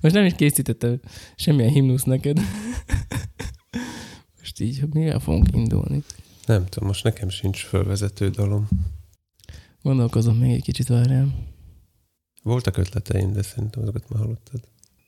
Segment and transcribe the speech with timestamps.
[0.00, 1.00] Most nem is készítettem
[1.36, 2.40] semmilyen himnusz neked.
[4.38, 6.02] Most így, mivel fogunk indulni?
[6.46, 8.68] Nem tudom, most nekem sincs fölvezető dalom.
[9.82, 11.28] Gondolkozom még egy kicsit, várjál.
[12.42, 14.60] Voltak ötleteim, de szerintem azokat már hallottad.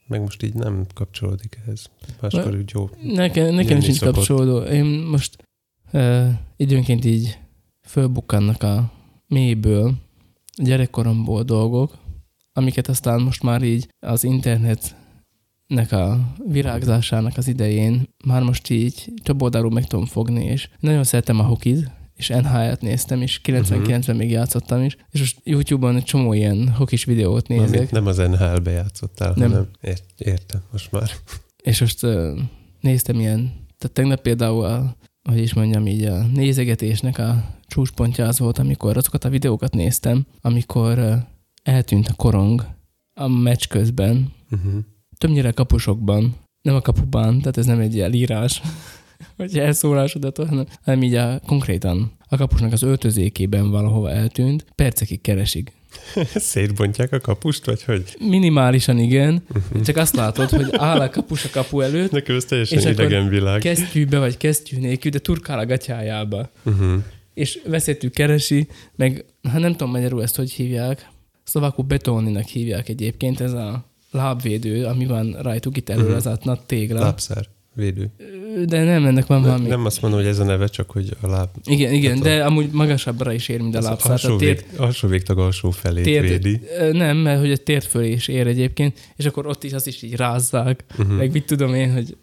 [0.07, 1.91] Meg most így nem kapcsolódik ehhez.
[2.21, 2.91] Máskor úgy jó.
[3.03, 4.15] Nekem, nekem sincs szokott.
[4.15, 4.59] kapcsolódó.
[4.59, 5.45] Én most
[5.93, 7.39] uh, időnként így
[7.83, 8.93] fölbukkannak a
[9.27, 9.95] mélyből,
[10.57, 11.99] gyerekkoromból dolgok,
[12.53, 19.43] amiket aztán most már így az internetnek a virágzásának az idején már most így több
[19.43, 24.31] oldalról meg tudom fogni, és nagyon szeretem a hokit, és NHL-t néztem, és 99-ben még
[24.31, 27.69] játszottam is, és most YouTube-on egy csomó ilyen hokis videót nézek.
[27.69, 29.51] Mármint nem az NHL-be játszottál, Nem.
[29.51, 31.11] hanem ért, értem, most már.
[31.63, 32.39] És most uh,
[32.81, 38.39] néztem ilyen, tehát tegnap például, a, hogy is mondjam így, a nézegetésnek a csúcspontja az
[38.39, 41.19] volt, amikor azokat a videókat néztem, amikor
[41.63, 42.67] eltűnt a korong
[43.15, 44.73] a meccs közben, Uh-huh.
[45.19, 48.61] többnyire kapusokban, nem a kapuban, tehát ez nem egy ilyen írás,
[49.37, 55.73] vagy elszólásodat, hanem, hanem így a, konkrétan a kapusnak az öltözékében valahova eltűnt, percekig keresik.
[56.35, 58.17] Szétbontják a kapust, vagy hogy?
[58.21, 59.43] Minimálisan igen,
[59.85, 63.29] csak azt látod, hogy áll a kapus a kapu előtt, Nekem ez teljesen És idegen
[63.29, 63.61] világ.
[63.61, 66.51] kesztyűbe vagy kesztyű nélkül, de turkál a gatyájába.
[66.65, 67.03] Uh-huh.
[67.35, 71.09] És veszettük keresi, meg hát nem tudom magyarul ezt hogy hívják,
[71.51, 76.15] szlovakul betoninak hívják egyébként, ez a lábvédő, ami van rajtuk itt elő, Mhm.
[76.15, 77.01] az a tégla.
[77.01, 78.11] Lábszár, védő.
[78.67, 79.69] De nem, ennek van valami.
[79.69, 81.49] nem azt mondom, hogy ez a neve, csak hogy a láb...
[81.65, 84.11] Igen, igen, Hát a- de amúgy magasabbra is ér, mint a lábszár.
[84.13, 86.61] alsó, Tehát vég, tért, alsó végtag alsó felét tért, védi.
[86.93, 90.03] Nem, mert hogy a tért fölé is ér egyébként, és akkor ott is azt is
[90.03, 91.17] így rázzák, Uh-huh.
[91.17, 92.17] meg mit tudom én, hogy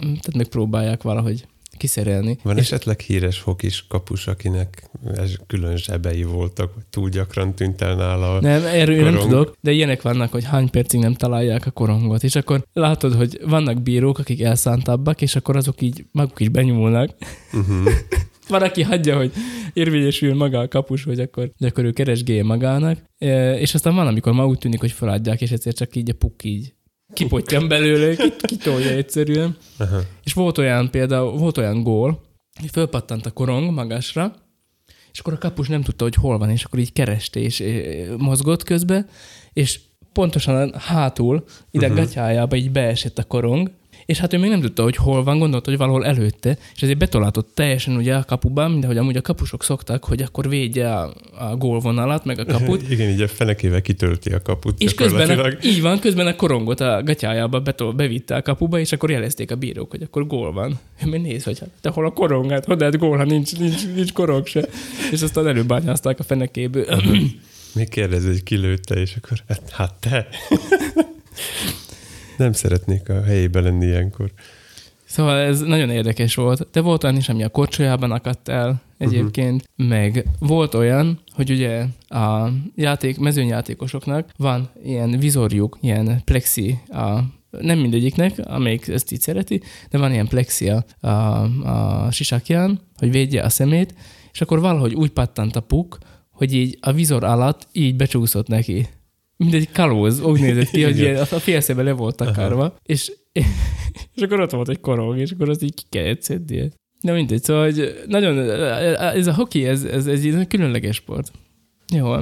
[0.00, 2.38] tehát megpróbálják valahogy kiszerelni.
[2.42, 4.90] Van és esetleg híres hokis kapus, akinek
[5.46, 8.40] külön zsebei voltak, vagy túl gyakran tűnt el nála a...
[8.40, 9.30] Nem, erről nem korong.
[9.30, 13.40] tudok, de ilyenek vannak, hogy hány percig nem találják a korongot, és akkor látod, hogy
[13.44, 17.10] vannak bírók, akik elszántabbak, és akkor azok így maguk is benyúlnak.
[17.52, 17.88] Uh-huh.
[18.48, 19.32] Van, aki hagyja, hogy
[19.72, 24.06] érvényesül maga a kapus, hogy akkor, hogy akkor ő keresgélje magának, E, és aztán van,
[24.06, 26.74] amikor ma úgy tűnik, hogy feladják, és egyszer csak így a puk így
[27.12, 29.56] kipottyan belőle, kit- kitolja egyszerűen.
[29.78, 30.00] Aha.
[30.24, 32.24] És volt olyan például, volt olyan gól,
[32.60, 34.34] hogy fölpattant a korong magasra,
[35.12, 38.08] és akkor a kapus nem tudta, hogy hol van, és akkor így kereste, és eh,
[38.16, 39.06] mozgott közbe,
[39.52, 39.80] és
[40.12, 42.04] pontosan hátul, ide uh-huh.
[42.04, 43.70] gatyájába így beesett a korong,
[44.06, 46.98] és hát ő még nem tudta, hogy hol van, gondolta, hogy valahol előtte, és ezért
[46.98, 51.14] betolátott teljesen ugye a kapuban, mint ahogy amúgy a kapusok szoktak, hogy akkor védje a,
[51.38, 55.48] a gólvonalat, meg a kaput, Igen, így a fenekével kitölti a kaput és közben, a,
[55.62, 59.56] így van, közben a korongot a gatyájába betol, bevitte a kapuba, és akkor jelezték a
[59.56, 60.78] bírók, hogy akkor gól van.
[61.10, 63.86] Mert néz, hogy hát, te hol a korong, hát hogy lehet gól, ha nincs, nincs,
[63.94, 64.68] nincs korong se.
[65.12, 66.86] És aztán előbányázták a fenekéből.
[67.74, 70.28] Még kérdezi, hogy kilőtte, és akkor hát, hát te.
[72.36, 74.32] Nem szeretnék a helyébe lenni ilyenkor.
[75.04, 76.68] Szóval ez nagyon érdekes volt.
[76.72, 79.96] De volt olyan is, ami a korcsolyában akadt el egyébként, uh-huh.
[79.96, 87.18] meg volt olyan, hogy ugye a játék, mezőnyjátékosoknak van ilyen vizorjuk, ilyen plexi a
[87.60, 91.08] nem mindegyiknek, amelyik ezt így szereti, de van ilyen plexi a, a,
[91.62, 93.94] a sisakján, hogy védje a szemét,
[94.32, 95.98] és akkor valahogy úgy pattant a puk,
[96.30, 98.86] hogy így a vizor alatt így becsúszott neki.
[99.36, 103.12] Mint egy kalóz, úgy nézett ki, hogy ilyen, a félszébe le volt takarva, és,
[104.14, 106.68] és akkor ott volt egy korong, és akkor azt így ki kellett szednie.
[107.00, 108.50] De mindegy, szóval hogy nagyon,
[108.98, 111.32] ez a hoki, ez, ez, ez egy különleges sport.
[111.94, 112.14] Jó.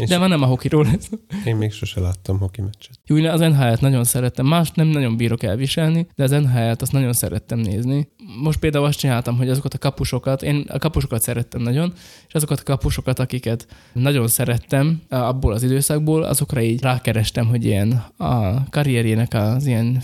[0.00, 1.10] És de már nem a hokiról lesz.
[1.44, 2.98] én még sose láttam hoki meccset.
[3.06, 4.46] Jó, az NHL-t nagyon szerettem.
[4.46, 8.08] Más nem nagyon bírok elviselni, de az NHL-t azt nagyon szerettem nézni.
[8.42, 11.92] Most például azt csináltam, hogy azokat a kapusokat, én a kapusokat szerettem nagyon,
[12.28, 17.92] és azokat a kapusokat, akiket nagyon szerettem abból az időszakból, azokra így rákerestem, hogy ilyen
[18.16, 20.02] a karrierjének az ilyen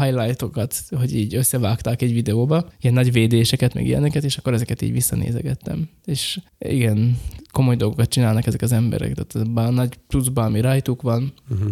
[0.00, 4.92] highlightokat, hogy így összevágták egy videóba, ilyen nagy védéseket, meg ilyeneket, és akkor ezeket így
[4.92, 5.88] visszanézegettem.
[6.04, 7.18] És igen,
[7.52, 11.70] komoly dolgokat csinálnak ezek az emberek, tehát nagy pluszban, ami rajtuk van, Uh-huh.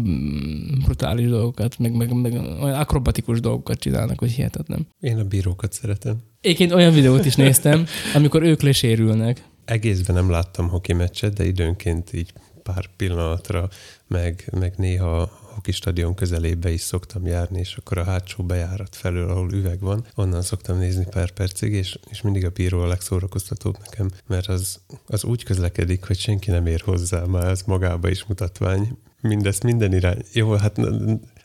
[0.00, 4.86] Mm, brutális dolgokat, meg, meg, meg olyan akrobatikus dolgokat csinálnak, hogy hihetetlen.
[5.00, 6.16] Én a bírókat szeretem.
[6.40, 9.48] Egyébként olyan videót is néztem, amikor ők lesérülnek.
[9.64, 12.32] Egészben nem láttam hoki meccset, de időnként így
[12.62, 13.68] pár pillanatra,
[14.06, 18.96] meg, meg néha a hoki stadion közelébe is szoktam járni, és akkor a hátsó bejárat
[18.96, 22.86] felől, ahol üveg van, onnan szoktam nézni pár percig, és, és mindig a bíró a
[22.86, 28.08] legszórakoztatóbb nekem, mert az, az úgy közlekedik, hogy senki nem ér hozzá, már ez magába
[28.08, 28.98] is mutatvány.
[29.20, 30.22] Mindezt minden irány.
[30.32, 30.78] Jó, hát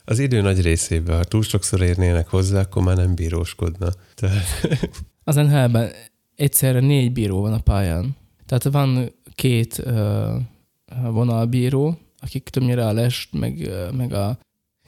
[0.04, 3.88] az idő nagy részében, ha túl sokszor érnének hozzá, akkor már nem bíróskodna.
[4.14, 4.44] Tehát
[5.24, 5.90] Az NHL-ben
[6.36, 8.16] egyszerre négy bíró van a pályán.
[8.46, 10.40] Tehát van két uh,
[11.10, 14.38] vonalbíró, akik többnyire a lest, meg, ö, meg a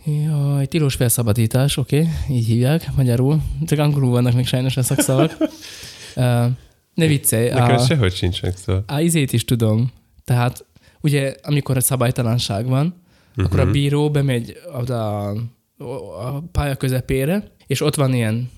[0.04, 3.42] Jaj, tilos felszabadítás, oké, okay, így hívják magyarul.
[3.66, 5.36] Csak angolul vannak még sajnos a szakszavak.
[6.16, 6.46] Uh,
[6.94, 7.48] ne viccelj.
[7.48, 8.78] Nekem a, sehogy sincsenek szó.
[8.86, 9.90] A izét is tudom.
[10.24, 10.64] Tehát
[11.00, 12.86] ugye, amikor a szabálytalanság van,
[13.30, 13.44] uh-huh.
[13.44, 13.72] akkor a mhm.
[13.72, 15.28] bíró bemegy oda
[15.78, 18.50] a, pálya közepére, és ott van ilyen,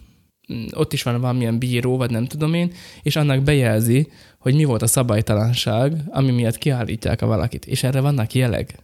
[0.72, 2.72] ott is van valamilyen bíró, vagy nem tudom én,
[3.02, 4.08] és annak bejelzi,
[4.38, 7.66] hogy mi volt a szabálytalanság, ami miatt kiállítják a valakit.
[7.66, 8.74] És erre vannak jelek.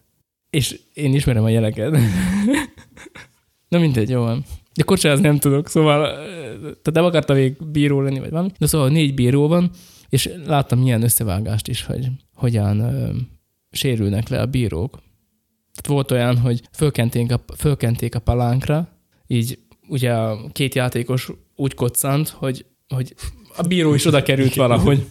[0.50, 1.96] És én ismerem a jeleket.
[3.68, 4.44] Na mindegy, jó van.
[4.74, 6.08] De kocsáz nem tudok, szóval
[6.60, 8.50] tehát nem akartam még bíró lenni, vagy valami.
[8.58, 9.70] De szóval négy bíró van,
[10.08, 12.80] és láttam ilyen összevágást is, hogy hogyan
[13.76, 14.90] sérülnek le a bírók.
[15.74, 18.88] Tehát volt olyan, hogy fölkenték a, fölkenték a palánkra,
[19.26, 19.58] így
[19.88, 23.14] ugye a két játékos úgy koccant, hogy, hogy
[23.56, 25.06] a bíró is oda került valahogy.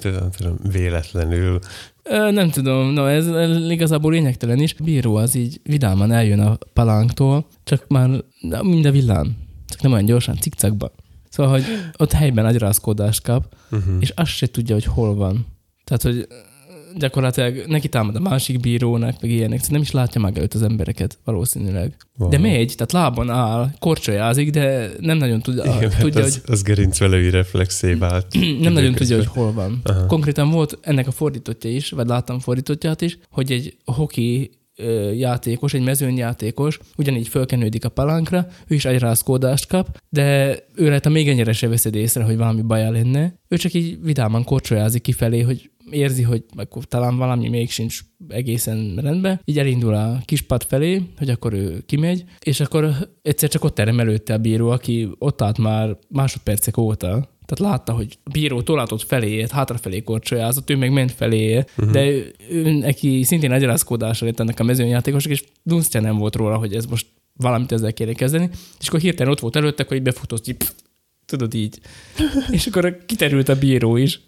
[0.00, 1.58] tudom, tudom, véletlenül.
[2.02, 3.26] Ö, nem tudom, no, ez,
[3.70, 4.74] igazából lényegtelen is.
[4.78, 8.24] A bíró az így vidáman eljön a palánktól, csak már
[8.62, 9.36] mind a villám.
[9.68, 10.90] Csak nem olyan gyorsan, cikcakban.
[11.28, 11.64] Szóval, hogy
[11.96, 13.94] ott helyben agyrázkódást kap, uh-huh.
[14.00, 15.46] és azt se tudja, hogy hol van.
[15.84, 16.26] Tehát, hogy
[16.96, 20.62] gyakorlatilag neki támad a másik bírónak, meg ilyenek, szóval nem is látja meg előtt az
[20.62, 21.96] embereket valószínűleg.
[22.18, 22.28] Wow.
[22.28, 26.52] De megy, tehát lábon áll, korcsolyázik, de nem nagyon tud, Igen, tudja, az, hogy...
[26.52, 28.26] Az gerincvelői reflexé vált.
[28.60, 29.80] nem nagyon tudja, hogy hol van.
[29.84, 30.06] Aha.
[30.06, 34.50] Konkrétan volt ennek a fordítottja is, vagy láttam fordítottját is, hogy egy hoki
[35.16, 41.28] játékos, egy mezőnyjátékos ugyanígy fölkenődik a palánkra, ő is agyrázkódást kap, de ő rajta még
[41.28, 43.34] ennyire se veszed észre, hogy valami baja lenne.
[43.48, 48.94] Ő csak így vidáman korcsolyázik kifelé, hogy érzi, hogy akkor talán valami még sincs egészen
[48.96, 52.90] rendben, így elindul a kispad felé, hogy akkor ő kimegy, és akkor
[53.22, 57.92] egyszer csak ott terem előtte a bíró, aki ott állt már másodpercek óta, tehát látta,
[57.92, 61.90] hogy a bíró tolátott felé, hátrafelé korcsolyázott, ő meg ment felé, uh-huh.
[61.90, 66.56] de ő, ő, neki szintén agyrázkódásra lett ennek a mezőnyjátékosok, és dunsztja nem volt róla,
[66.56, 67.06] hogy ez most
[67.36, 68.50] valamit ezzel kéne kezdeni,
[68.80, 70.70] és akkor hirtelen ott volt előttek, hogy befutott, így, pff,
[71.26, 71.80] tudod így.
[72.50, 74.20] és akkor kiterült a bíró is.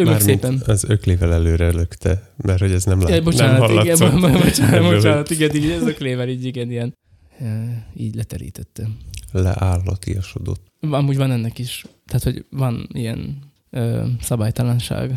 [0.00, 0.62] Örülök szépen.
[0.66, 4.94] Az öklével előre lökte, mert hogy ez nem lát, ja, bocsánat, nem igen, bocsánat, bocsánat,
[4.94, 6.94] bocsánat, igen, így az öklével így, igen, ilyen,
[7.96, 8.88] így leterítette.
[9.32, 10.66] Leállatiasodott.
[10.90, 13.38] Amúgy van ennek is, tehát, hogy van ilyen
[13.70, 15.08] ö, szabálytalanság.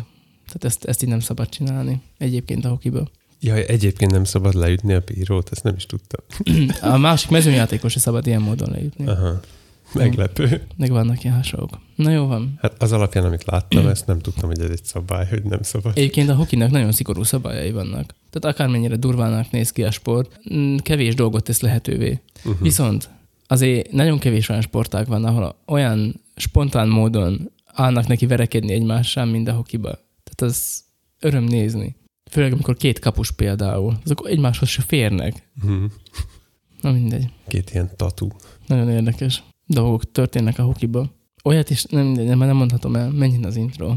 [0.46, 3.10] Tehát ezt, ezt így nem szabad csinálni egyébként a hokiből.
[3.40, 6.24] Ja, egyébként nem szabad leütni a bírót, ezt nem is tudtam.
[6.94, 9.06] A másik mezőnyjátékos se szabad ilyen módon leütni.
[9.06, 9.40] Aha.
[9.94, 10.66] Meglepő.
[10.76, 11.78] Meg vannak ilyen hasonlók.
[11.96, 12.58] Na jó van.
[12.60, 15.92] Hát az alapján, amit láttam, ezt nem tudtam, hogy ez egy szabály, hogy nem szabad.
[15.96, 18.14] Egyébként a hokinak nagyon szigorú szabályai vannak.
[18.30, 22.20] Tehát akármennyire durvának néz ki a sport, mm, kevés dolgot tesz lehetővé.
[22.36, 22.62] Uh-huh.
[22.62, 23.08] Viszont
[23.46, 29.48] azért nagyon kevés olyan sportág van, ahol olyan spontán módon állnak neki verekedni egymással, mint
[29.48, 29.90] a hokiba.
[30.24, 30.84] Tehát az
[31.20, 31.96] öröm nézni.
[32.30, 35.48] Főleg, amikor két kapus például, azok egymáshoz se férnek.
[35.62, 35.82] Uh-huh.
[36.80, 37.28] Na mindegy.
[37.48, 38.28] Két ilyen tatú.
[38.66, 41.10] Nagyon érdekes dolgok történnek a hokiba.
[41.42, 43.94] Olyat is nem, nem, nem mondhatom el, menjen az intro.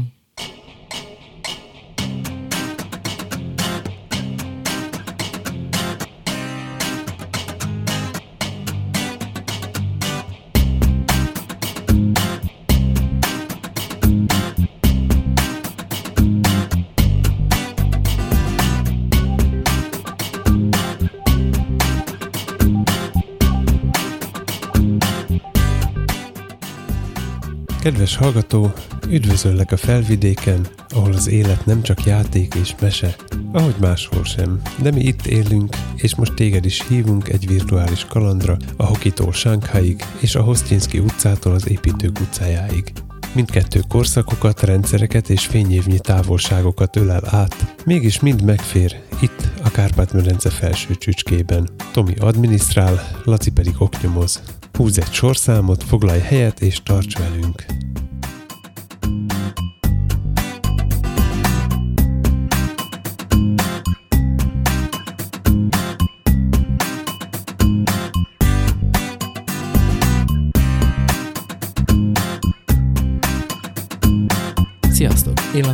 [27.88, 28.72] Kedves hallgató,
[29.08, 33.16] üdvözöllek a felvidéken, ahol az élet nem csak játék és mese,
[33.52, 34.60] ahogy máshol sem.
[34.82, 40.04] De mi itt élünk, és most téged is hívunk egy virtuális kalandra, a Hokitól Sánkháig,
[40.20, 42.92] és a Hostinski utcától az építők utcájáig.
[43.34, 50.94] Mindkettő korszakokat, rendszereket és fényévnyi távolságokat ölel át, mégis mind megfér, itt a Kárpát-medence felső
[50.94, 51.68] csücskében.
[51.92, 54.42] Tomi adminisztrál, Laci pedig oknyomoz.
[54.72, 57.87] Húzz egy sorszámot, foglalj helyet és tarts velünk!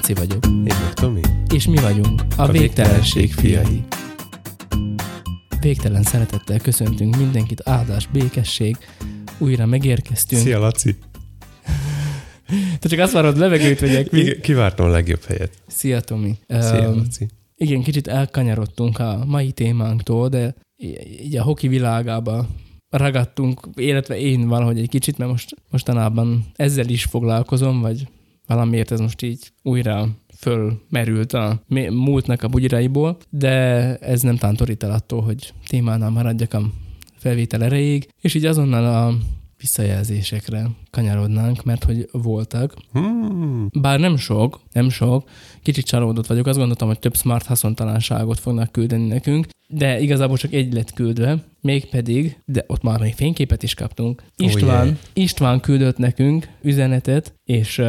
[0.06, 0.46] Laci vagyok.
[0.46, 1.20] Én meg Tomi.
[1.54, 3.84] És mi vagyunk a, a Végtelenség fiai.
[5.60, 8.76] Végtelen szeretettel köszöntünk mindenkit, áldás, békesség.
[9.38, 10.42] Újra megérkeztünk.
[10.42, 10.96] Szia, Laci!
[12.78, 14.10] Te csak azt várod, levegőt vegyek.
[14.10, 14.40] Mi?
[14.40, 15.52] Kivártam a legjobb helyet.
[15.66, 16.38] Szia, Tomi.
[16.48, 17.28] Szia, um, Laci.
[17.56, 20.54] Igen, kicsit elkanyarodtunk a mai témánktól, de
[21.22, 22.46] így a hoki világába
[22.90, 28.06] ragadtunk, illetve én valahogy egy kicsit, mert most mostanában ezzel is foglalkozom, vagy
[28.46, 30.08] valamiért ez most így újra
[30.38, 33.50] fölmerült a múltnak a bugyraiból, de
[33.96, 36.62] ez nem tántorít el attól, hogy témánál maradjak a
[37.16, 39.14] felvétel erejéig, és így azonnal a
[39.58, 42.74] visszajelzésekre kanyarodnánk, mert hogy voltak.
[42.92, 43.68] Hmm.
[43.80, 45.28] Bár nem sok, nem sok,
[45.62, 50.52] kicsit csalódott vagyok, azt gondoltam, hogy több smart haszontalanságot fognak küldeni nekünk, de igazából csak
[50.52, 54.22] egy lett küldve, mégpedig, de ott már még fényképet is kaptunk.
[54.22, 54.98] Oh, István, yeah.
[55.12, 57.82] István küldött nekünk üzenetet és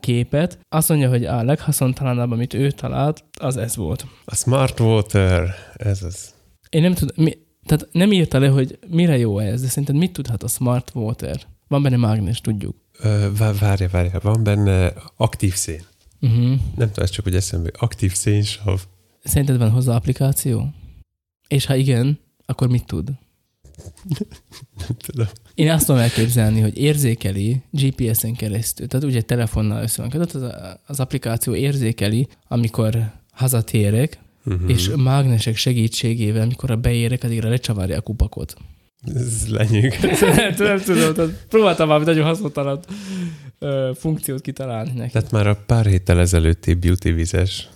[0.00, 0.58] képet.
[0.68, 4.06] Azt mondja, hogy a leghaszontalanabb, amit ő talált, az ez volt.
[4.24, 6.34] A Smart Water, ez az.
[6.70, 10.12] Én nem tudom, mi, tehát nem írta le, hogy mire jó ez, de szerinted mit
[10.12, 11.40] tudhat a Smart Water?
[11.68, 12.76] Van benne mágnes, tudjuk.
[12.98, 13.28] Ö,
[13.60, 15.82] Várja, várja, van benne aktív szén.
[16.20, 16.46] Uh-huh.
[16.76, 17.70] Nem tudom, ez csak hogy eszembe.
[17.78, 18.80] Aktív szénsav.
[19.24, 20.72] Szerinted van hozzá applikáció?
[21.48, 23.08] És ha igen, akkor mit tud?
[24.78, 25.26] Nem tudom.
[25.54, 30.54] Én azt tudom elképzelni, hogy érzékeli GPS-en keresztül, tehát ugye telefonnal össze van kötött, az,
[30.86, 34.70] az applikáció érzékeli, amikor hazatérek, Uh-huh.
[34.70, 38.56] és mágnesek segítségével, amikor a beérek, addigra lecsavarja a kupakot.
[39.14, 39.98] Ez lenyűg.
[40.36, 42.80] nem, tudom, nem tudom, tehát próbáltam valami nagyon haszontalan
[43.58, 45.12] ö, funkciót kitalálni neki.
[45.12, 47.68] Tehát már a pár héttel ezelőtti beauty vizes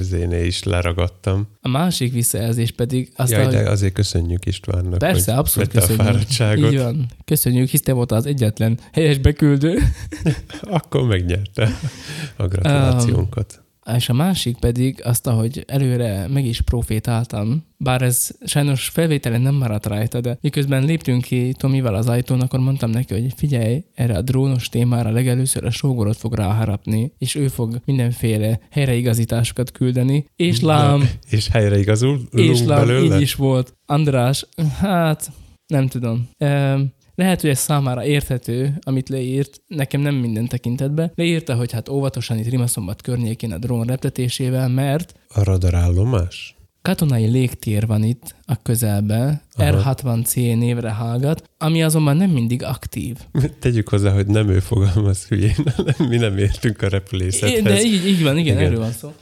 [0.00, 1.46] zéné is leragadtam.
[1.60, 5.88] A másik visszajelzés pedig azt, Jaj, de azért köszönjük Istvánnak, Persze, hogy abszolút vette a
[5.88, 6.12] köszönjük.
[6.12, 6.72] fáradtságot.
[6.72, 7.06] így van.
[7.24, 9.78] Köszönjük, hisz te voltál az egyetlen helyes beküldő.
[10.62, 11.68] Akkor megnyerte
[12.36, 13.64] a gratulációnkat.
[13.94, 19.54] És a másik pedig azt, ahogy előre meg is profétáltam, bár ez sajnos felvételen nem
[19.54, 24.16] maradt rajta, de miközben léptünk ki Tomival az ajtón, akkor mondtam neki, hogy figyelj, erre
[24.16, 30.60] a drónos témára legelőször a sógorot fog ráharapni, és ő fog mindenféle helyreigazításokat küldeni, és
[30.60, 33.14] lám, Na, és helyre igazul és lám, belőle?
[33.14, 33.74] így is volt.
[33.86, 34.46] András,
[34.78, 35.30] hát
[35.66, 36.28] nem tudom.
[36.36, 36.80] Ehm,
[37.16, 41.12] lehet, hogy ez számára érthető, amit leírt, nekem nem minden tekintetben.
[41.14, 46.54] Leírta, hogy hát óvatosan itt Rimaszombat környékén a drón reptetésével, mert A radarállomás?
[46.82, 49.94] katonai légtér van itt a közelben, Aha.
[49.94, 53.16] R60C névre hallgat, ami azonban nem mindig aktív.
[53.60, 55.54] Tegyük hozzá, hogy nem ő fogalmaz hülyén,
[56.08, 57.62] mi nem értünk a repülészethez.
[57.62, 58.66] De így, így van, igen, Igen.
[58.66, 59.12] erről van szó.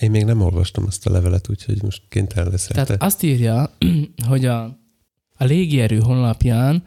[0.00, 3.06] Én még nem olvastam azt a levelet, úgyhogy most kénytelen leszel Tehát te.
[3.06, 3.70] azt írja,
[4.28, 4.62] hogy a,
[5.36, 6.82] a légierő honlapján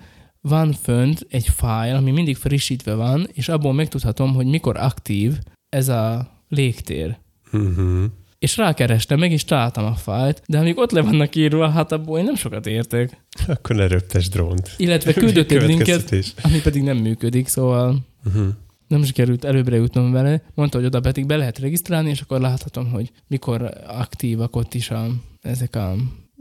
[0.50, 5.38] van fönt egy fájl, ami mindig frissítve van, és abból megtudhatom, hogy mikor aktív
[5.70, 7.18] ez a légtér.
[7.54, 8.04] Uh-huh.
[8.40, 12.20] És rákerestem, meg is találtam a fájlt, de amíg ott le vannak írva, hát abból
[12.20, 13.26] én nem sokat értek.
[13.48, 14.74] Akkor ne röptes drónt.
[14.78, 18.48] Illetve küldött egy linket, ami pedig nem működik, szóval Uh-huh.
[18.88, 20.44] nem sikerült előbbre jutnom vele.
[20.54, 24.90] Mondta, hogy oda pedig be lehet regisztrálni, és akkor láthatom, hogy mikor aktívak ott is
[24.90, 25.08] a,
[25.42, 25.96] ezek a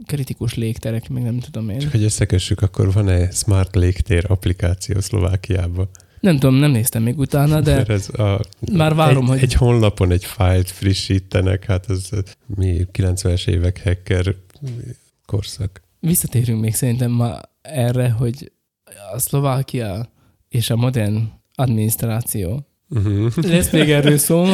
[0.05, 1.79] kritikus légterek, meg nem tudom én.
[1.79, 5.89] Csak hogy összekössük, akkor van-e Smart Légtér applikáció Szlovákiában?
[6.19, 8.39] Nem tudom, nem néztem még utána, de Mert ez a,
[8.73, 9.39] már várom, egy, hogy...
[9.41, 12.09] egy honlapon egy fájlt frissítenek, hát ez
[12.55, 14.35] mi 90-es évek hacker
[15.25, 15.81] korszak.
[15.99, 18.51] Visszatérünk még szerintem ma erre, hogy
[19.13, 20.11] a Szlovákia
[20.49, 22.67] és a modern adminisztráció.
[22.89, 23.35] Uh-huh.
[23.35, 24.45] Lesz még erről szó,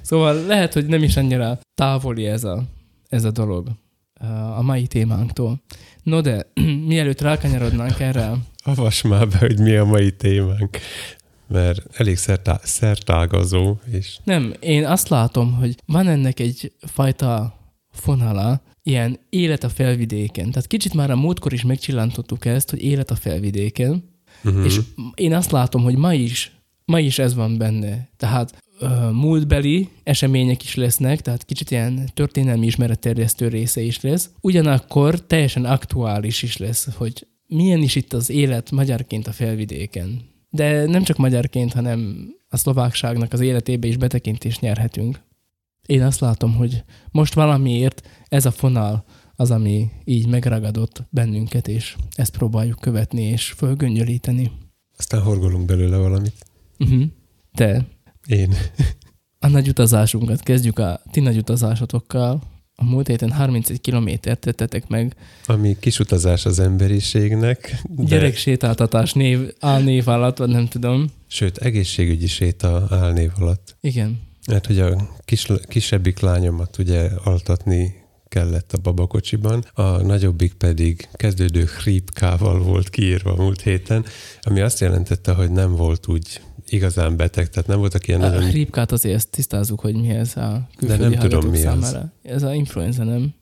[0.00, 2.64] szóval lehet, hogy nem is annyira távoli ez a,
[3.08, 3.68] ez a dolog
[4.56, 5.62] a mai témánktól.
[6.02, 6.46] No de,
[6.86, 8.32] mielőtt rákanyarodnánk erre,
[8.68, 10.78] Avas már be, hogy mi a mai témánk,
[11.46, 17.58] mert elég szertá- szertágazó, és nem, én azt látom, hogy van ennek egy fajta
[17.90, 20.50] fonala, ilyen élet a felvidéken.
[20.50, 24.04] Tehát kicsit már a múltkor is megcsillantottuk ezt, hogy élet a felvidéken,
[24.44, 24.64] uh-huh.
[24.64, 24.80] És
[25.14, 26.52] én azt látom, hogy ma is,
[26.84, 28.08] ma is ez van benne.
[28.16, 28.62] Tehát
[29.12, 34.30] múltbeli események is lesznek, tehát kicsit ilyen történelmi ismeretterjesztő része is lesz.
[34.40, 40.20] Ugyanakkor teljesen aktuális is lesz, hogy milyen is itt az élet magyarként a felvidéken.
[40.50, 45.20] De nem csak magyarként, hanem a szlovákságnak az életébe is betekintést nyerhetünk.
[45.86, 49.04] Én azt látom, hogy most valamiért ez a fonal
[49.36, 54.50] az, ami így megragadott bennünket, és ezt próbáljuk követni és fölgöngyölíteni.
[54.96, 56.34] aztán horgolunk belőle valamit.
[56.78, 57.02] Uh-huh.
[57.52, 57.86] De
[58.28, 58.54] Én.
[59.38, 62.42] a nagy utazásunkat kezdjük a ti nagy utazásotokkal.
[62.74, 65.16] A múlt héten 31 kilométert tettetek meg.
[65.46, 71.06] Ami kisutazás az emberiségnek, de, Gyereksétáltatás név, álnév alatt, vagy nem tudom.
[71.26, 73.76] sőt, egészségügyi séta álnév alatt.
[73.80, 74.20] Igen.
[74.46, 77.94] Mert hogy a kis, kisebbik lányomat ugye altatni
[78.28, 84.04] kellett a babakocsiban, a nagyobbik pedig kezdődő hrípkával volt kiírva múlt héten,
[84.40, 86.40] ami azt jelentette, hogy nem volt úgy
[86.72, 88.48] igazán beteg, tehát nem voltak ilyen A nagyon...
[88.48, 91.96] hrípkát azért ezt tisztázzuk, hogy mi ez a külföldi nem tudom, mi az.
[92.22, 93.34] Ez a influenza, nem?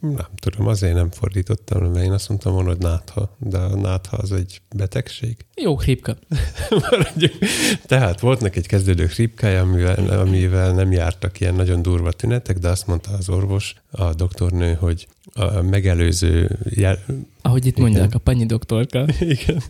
[0.00, 4.16] Nem tudom, azért nem fordítottam, mert én azt mondtam volna, hogy nátha, de a nátha
[4.16, 5.36] az egy betegség.
[5.54, 6.16] Jó, hripka.
[6.90, 7.34] Maradjunk.
[7.86, 12.68] Tehát volt neki egy kezdődő hripkája, amivel, amivel nem jártak ilyen nagyon durva tünetek, de
[12.68, 16.98] azt mondta az orvos, a doktornő, hogy a megelőző jel...
[17.42, 17.82] Ahogy itt Igen.
[17.82, 19.06] mondják, a panyi doktorka.
[19.20, 19.62] Igen.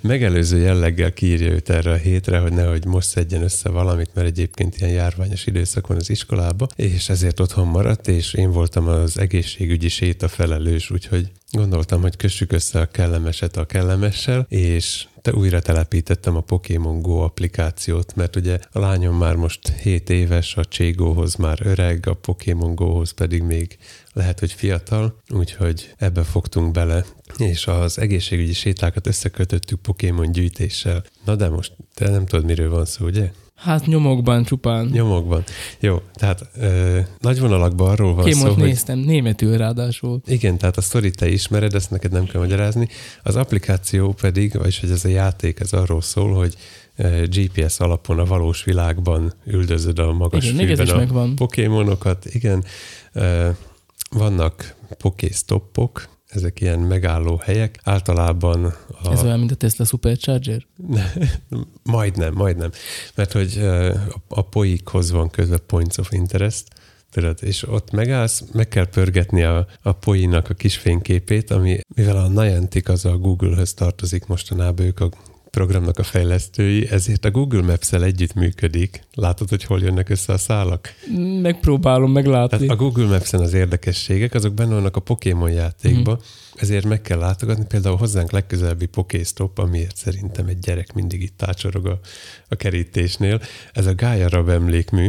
[0.00, 4.76] Megelőző jelleggel kírja őt erre a hétre, hogy nehogy most szedjen össze valamit, mert egyébként
[4.76, 9.88] ilyen járványos időszak van az iskolába, és ezért otthon maradt, és én voltam az egészségügyi
[9.88, 16.36] séta felelős, úgyhogy gondoltam, hogy kössük össze a kellemeset a kellemessel, és te újra telepítettem
[16.36, 21.58] a Pokémon Go applikációt, mert ugye a lányom már most 7 éves, a Cségóhoz már
[21.62, 23.78] öreg, a Pokémon Go-hoz pedig még
[24.14, 27.04] lehet, hogy fiatal, úgyhogy ebbe fogtunk bele,
[27.38, 31.04] és az egészségügyi sétákat összekötöttük Pokémon gyűjtéssel.
[31.24, 33.30] Na de most te nem tudod, miről van szó, ugye?
[33.54, 34.86] Hát nyomokban csupán.
[34.86, 35.44] Nyomokban.
[35.80, 39.06] Jó, tehát ö, nagy vonalakban arról van Kémot szó, néztem, hogy...
[39.06, 40.20] németül ráadásul.
[40.26, 42.88] Igen, tehát a sztorit te ismered, ezt neked nem kell magyarázni.
[43.22, 46.56] Az applikáció pedig, vagyis hogy ez a játék, ez arról szól, hogy
[47.24, 51.34] GPS alapon a valós világban üldözöd a magas igen, fűben a megvan.
[51.34, 52.26] pokémonokat.
[52.32, 52.64] Igen,
[54.14, 57.80] vannak pokéstoppok, ezek ilyen megálló helyek.
[57.82, 58.64] Általában...
[59.02, 59.12] A...
[59.12, 60.66] Ez olyan, mint a Tesla Supercharger?
[61.82, 62.70] majdnem, majdnem.
[63.14, 63.58] Mert hogy
[64.28, 66.68] a poikhoz van közve points of interest,
[67.10, 72.16] tudod, és ott megállsz, meg kell pörgetni a, a poinak a kis fényképét, ami, mivel
[72.16, 75.10] a Niantic az a Google-höz tartozik mostanában, ők a
[75.54, 79.02] programnak a fejlesztői, ezért a Google Maps-el együtt működik.
[79.12, 80.94] Látod, hogy hol jönnek össze a szálak?
[81.42, 82.58] Megpróbálom meglátni.
[82.58, 86.58] Tehát a Google Maps-en az érdekességek, azok benne vannak a Pokémon játékban, mm.
[86.60, 87.64] ezért meg kell látogatni.
[87.68, 91.98] Például hozzánk legközelebbi Pokéstop, amiért szerintem egy gyerek mindig itt tácsorog a,
[92.48, 93.40] a kerítésnél.
[93.72, 95.08] Ez a Gaia Rab emlékmű,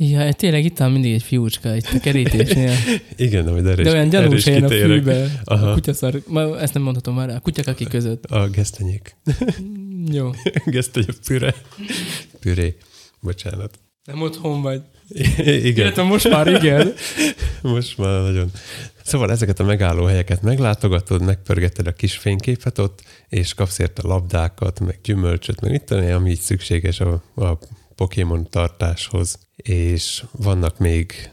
[0.00, 2.74] Ja, tényleg itt van mindig egy fiúcska itt a kerítésnél.
[3.16, 5.40] Igen, amit erre De olyan gyanús helyen a fűbe.
[5.44, 5.70] Aha.
[5.70, 8.24] A kutyaszar, ma ezt nem mondhatom már, a kutyakaki között.
[8.24, 9.16] A gesztenyék.
[10.18, 10.30] Jó.
[10.64, 11.54] Gesztenye püre.
[12.40, 12.76] Püré.
[13.20, 13.78] Bocsánat.
[14.04, 14.82] Nem otthon vagy.
[15.38, 15.64] igen.
[15.64, 16.92] Illetve most már igen.
[17.62, 18.50] most már nagyon.
[19.02, 24.80] Szóval ezeket a megálló helyeket meglátogatod, megpörgeted a kis fényképet ott, és kapsz érte labdákat,
[24.80, 27.58] meg gyümölcsöt, meg tudom, ami így szükséges a, a
[27.98, 31.30] Pokémon tartáshoz, és vannak még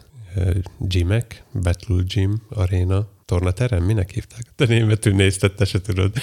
[0.80, 4.42] gymek, Battle Gym, Arena, tornaterem, minek hívták?
[4.56, 6.14] Te németül nézted, te se tudod.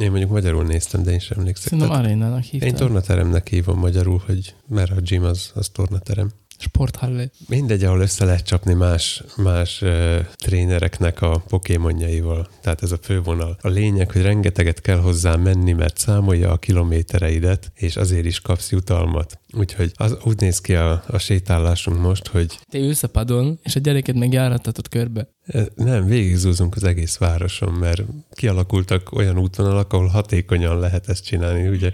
[0.00, 1.78] Én mondjuk magyarul néztem, de én sem emlékszem.
[1.78, 2.68] Szerintem arénának hívtam.
[2.68, 6.30] Én tornateremnek hívom magyarul, hogy mert a gym az, az tornaterem.
[6.58, 7.30] Sporthalle.
[7.48, 12.48] Mindegy, ahol össze lehet csapni más, más uh, trénereknek a pokémonjaival.
[12.60, 13.58] Tehát ez a fővonal.
[13.60, 18.70] A lényeg, hogy rengeteget kell hozzá menni, mert számolja a kilométereidet, és azért is kapsz
[18.70, 19.38] jutalmat.
[19.52, 22.58] Úgyhogy az úgy néz ki a, a sétálásunk most, hogy...
[22.70, 25.28] Te ülsz a padon, és a gyereket meg járatatod körbe.
[25.74, 31.68] Nem, végigzúzunk az egész városon, mert kialakultak olyan útvonalak, ahol hatékonyan lehet ezt csinálni.
[31.68, 31.90] Ugye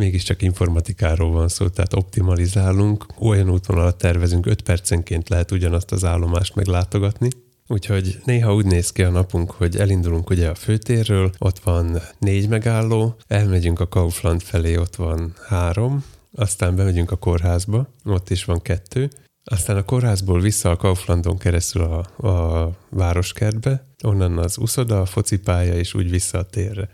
[0.00, 6.54] mégiscsak informatikáról van szó, tehát optimalizálunk, olyan útvonalat tervezünk, 5 percenként lehet ugyanazt az állomást
[6.54, 7.28] meglátogatni,
[7.72, 12.48] Úgyhogy néha úgy néz ki a napunk, hogy elindulunk ugye a főtérről, ott van négy
[12.48, 18.62] megálló, elmegyünk a Kaufland felé, ott van három, aztán bemegyünk a kórházba, ott is van
[18.62, 19.10] kettő,
[19.44, 25.74] aztán a kórházból vissza a Kauflandon keresztül a, a városkertbe, onnan az uszoda, a focipálya,
[25.74, 26.90] és úgy vissza a térre.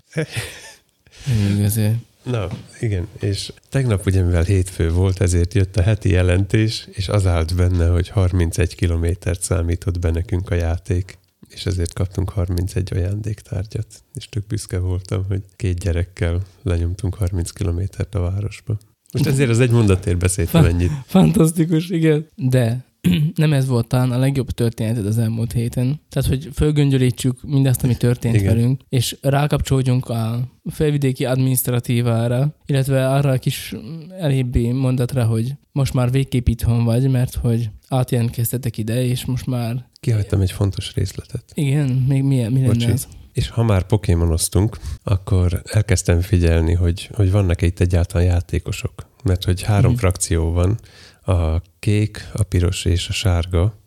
[1.56, 2.05] Igazán.
[2.30, 2.48] Na,
[2.80, 7.54] igen, és tegnap ugye, mivel hétfő volt, ezért jött a heti jelentés, és az állt
[7.54, 14.28] benne, hogy 31 kilométert számított be nekünk a játék, és ezért kaptunk 31 ajándéktárgyat, és
[14.28, 18.78] tök büszke voltam, hogy két gyerekkel lenyomtunk 30 kilométert a városba.
[19.12, 20.90] Most ezért az egy mondatért beszéltem ennyit.
[21.06, 22.26] Fantasztikus, igen.
[22.34, 22.84] De
[23.34, 26.00] nem ez volt talán a legjobb történeted az elmúlt héten.
[26.08, 28.54] Tehát, hogy fölgöngyölítsük mindazt, ami történt Igen.
[28.54, 33.74] velünk, és rákapcsolódjunk a felvidéki adminisztratívára, illetve arra a kis
[34.18, 39.88] elébbi mondatra, hogy most már végképp itthon vagy, mert hogy átjelentkeztetek ide, és most már...
[40.00, 41.44] Kihagytam egy fontos részletet.
[41.54, 43.06] Igen, még mi, mi lenne ez?
[43.32, 49.06] És ha már pokémonoztunk, akkor elkezdtem figyelni, hogy, hogy vannak itt egyáltalán játékosok.
[49.24, 49.94] Mert hogy három mm.
[49.94, 50.78] frakció van,
[51.26, 53.78] a kék, a piros és a sárga,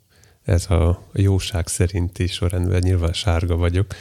[0.43, 3.93] ez a jóság szerinti sorrendben, nyilván sárga vagyok.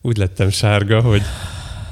[0.00, 1.22] Úgy lettem sárga, hogy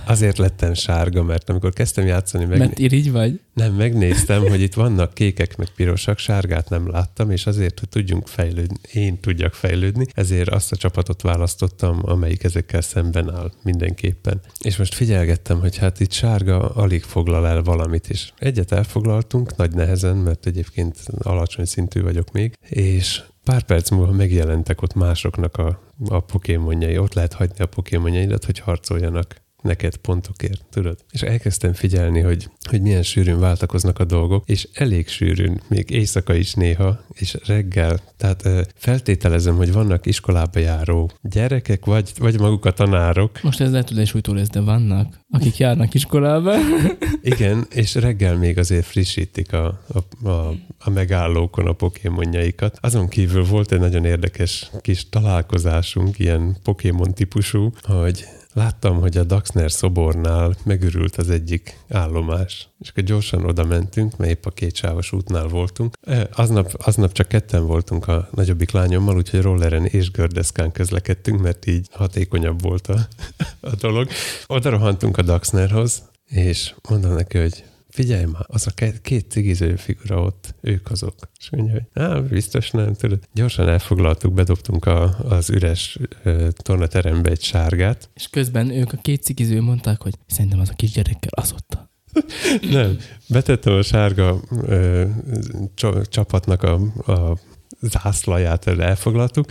[0.04, 2.44] Azért lettem sárga, mert amikor kezdtem játszani...
[2.44, 2.58] Meg...
[2.58, 3.40] Mert irigy vagy?
[3.54, 8.26] Nem, megnéztem, hogy itt vannak kékek meg pirosak, sárgát nem láttam, és azért, hogy tudjunk
[8.26, 14.40] fejlődni, én tudjak fejlődni, ezért azt a csapatot választottam, amelyik ezekkel szemben áll mindenképpen.
[14.60, 19.74] És most figyelgettem, hogy hát itt sárga alig foglal el valamit, és egyet elfoglaltunk, nagy
[19.74, 25.82] nehezen, mert egyébként alacsony szintű vagyok még, és pár perc múlva megjelentek ott másoknak a,
[26.08, 26.98] a pokémonjai.
[26.98, 30.98] Ott lehet hagyni a pokémonjaidat, hogy harcoljanak neked pontokért, tudod?
[31.10, 36.34] És elkezdtem figyelni, hogy, hogy milyen sűrűn váltakoznak a dolgok, és elég sűrűn, még éjszaka
[36.34, 38.00] is néha, és reggel.
[38.16, 43.42] Tehát feltételezem, hogy vannak iskolába járó gyerekek, vagy, vagy maguk a tanárok.
[43.42, 46.54] Most ez lehet, hogy lesz, de vannak, akik járnak iskolába.
[47.22, 52.78] Igen, és reggel még azért frissítik a, a, a, a megállókon a pokémonjaikat.
[52.80, 59.24] Azon kívül volt egy nagyon érdekes kis találkozásunk, ilyen pokémon típusú, hogy láttam, hogy a
[59.24, 65.12] Daxner szobornál megürült az egyik állomás, és akkor gyorsan oda mentünk, mert épp a kétsávos
[65.12, 65.94] útnál voltunk.
[66.00, 71.66] E, aznap, aznap csak ketten voltunk a nagyobbik lányommal, úgyhogy rolleren és gördeszkán közlekedtünk, mert
[71.66, 72.98] így hatékonyabb volt a,
[73.60, 74.08] a dolog.
[74.46, 79.76] Oda rohantunk a Daxnerhoz, és mondom neki, hogy figyelj már, az a két, két cigiző
[79.76, 81.14] figura ott, ők azok.
[81.38, 83.18] És mondja, hogy á, biztos nem, tudod.
[83.34, 88.10] Gyorsan elfoglaltuk, bedobtunk a, az üres uh, tornaterembe egy sárgát.
[88.14, 91.78] És közben ők a két cigiző mondták, hogy szerintem az a kisgyerekkel az ott.
[92.70, 95.04] nem, betettem a sárga ö,
[96.08, 96.74] csapatnak a,
[97.12, 97.38] a
[97.80, 99.46] zászlaját, elfoglaltuk.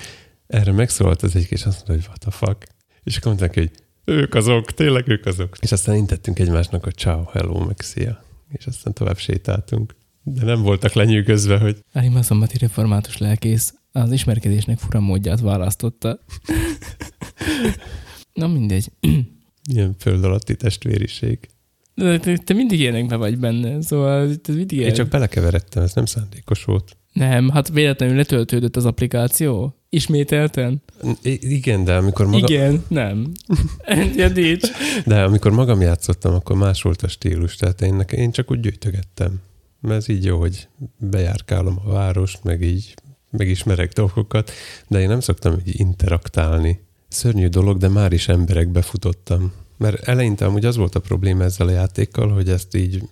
[0.48, 2.68] Erre megszólalt az egyik, és azt mondta, hogy what the fuck.
[3.04, 3.72] És akkor mondták, hogy
[4.06, 5.58] ők azok, tényleg ők azok.
[5.60, 9.96] És aztán intettünk egymásnak, hogy ciao, hello, meg szia és aztán tovább sétáltunk.
[10.24, 11.78] De nem voltak lenyűgözve, hogy...
[11.94, 16.20] Elima szombati református lelkész az ismerkedésnek fura módját választotta.
[18.34, 18.92] Na mindegy.
[19.70, 21.50] Ilyen föld alatti testvériség.
[21.96, 26.06] De te, te mindig ilyenekben vagy benne, szóval te mindig Én csak belekeveredtem, ez nem
[26.06, 26.98] szándékos volt.
[27.14, 29.81] Nem, hát véletlenül letöltődött az applikáció.
[29.94, 30.82] Ismételten?
[31.22, 32.44] I- igen, de amikor magam...
[32.44, 33.32] Igen, nem.
[34.16, 34.68] ja, nincs.
[35.06, 39.42] De amikor magam játszottam, akkor más volt a stílus, tehát én, én csak úgy gyűjtögettem.
[39.82, 42.94] Mert ez így jó, hogy bejárkálom a várost, meg így
[43.30, 44.52] megismerek dolgokat,
[44.88, 46.80] de én nem szoktam így interaktálni.
[47.08, 49.54] Szörnyű dolog, de már is emberekbe futottam.
[49.78, 53.04] Mert eleinte amúgy az volt a probléma ezzel a játékkal, hogy ezt így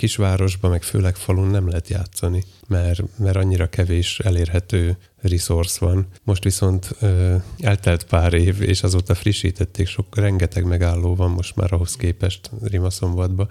[0.00, 6.06] kisvárosban, meg főleg falun nem lehet játszani, mert, mert annyira kevés elérhető resource van.
[6.24, 11.72] Most viszont ö, eltelt pár év, és azóta frissítették, sok, rengeteg megálló van most már
[11.72, 13.48] ahhoz képest Rimaszombatba.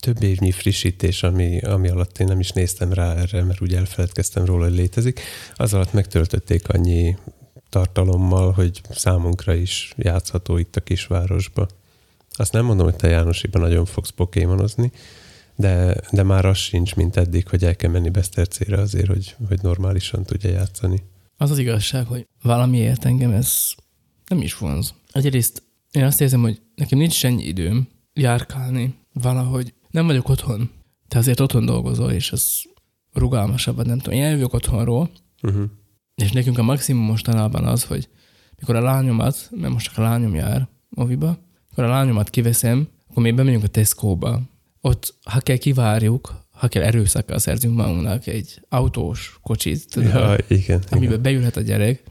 [0.00, 4.44] Több évnyi frissítés, ami, ami alatt én nem is néztem rá erre, mert úgy elfeledkeztem
[4.44, 5.20] róla, hogy létezik.
[5.54, 7.16] Az alatt megtöltötték annyi
[7.68, 11.68] tartalommal, hogy számunkra is játszható itt a kisvárosba.
[12.32, 14.92] Azt nem mondom, hogy te Jánosiban nagyon fogsz pokémonozni,
[15.56, 19.62] de, de már az sincs, mint eddig, hogy el kell menni Besztercére azért, hogy, hogy
[19.62, 21.02] normálisan tudja játszani.
[21.36, 23.74] Az az igazság, hogy valamiért engem ez
[24.28, 24.94] nem is vonz.
[25.12, 29.74] Egyrészt én azt érzem, hogy nekem nincs ennyi időm járkálni valahogy.
[29.90, 30.70] Nem vagyok otthon.
[31.08, 32.48] Te azért otthon dolgozol, és ez
[33.12, 34.18] rugalmasabban, nem tudom.
[34.18, 35.10] Én jövök otthonról,
[35.42, 35.64] uh-huh.
[36.14, 38.08] és nekünk a maximum mostanában az, hogy
[38.58, 41.38] mikor a lányomat, mert most csak a lányom jár oviba,
[41.70, 44.42] akkor a lányomat kiveszem, akkor még bemegyünk a Tesco-ba,
[44.86, 50.82] ott, ha kell kivárjuk, ha kell erőszakkal szerzünk magunknak egy autós kocsit, tudod, ja, igen,
[50.90, 51.22] amiben igen.
[51.22, 52.02] beülhet a gyerek,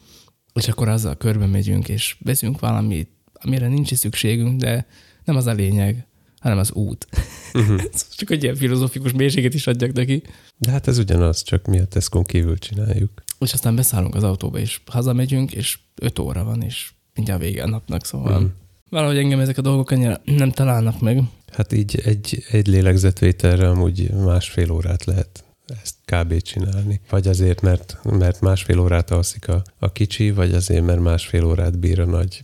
[0.53, 4.85] és akkor azzal körbe megyünk, és veszünk valamit, amire nincs is szükségünk, de
[5.23, 6.07] nem az a lényeg,
[6.39, 7.07] hanem az út.
[7.55, 7.81] Uh-huh.
[8.15, 10.23] csak egy ilyen filozofikus mélységet is adjak neki.
[10.57, 13.23] De hát ez ugyanaz, csak mi a Tesco kívül csináljuk.
[13.39, 17.67] És aztán beszállunk az autóba, és hazamegyünk, és öt óra van, és mindjárt vége a
[17.67, 18.51] napnak, szóval uh-huh.
[18.89, 21.21] valahogy engem ezek a dolgok annyira nem találnak meg.
[21.55, 26.41] Hát így egy, egy lélegzetvételre amúgy másfél órát lehet ezt kb.
[26.41, 27.01] csinálni.
[27.09, 31.79] Vagy azért, mert, mert másfél órát alszik a, a kicsi, vagy azért, mert másfél órát
[31.79, 32.41] bír a nagy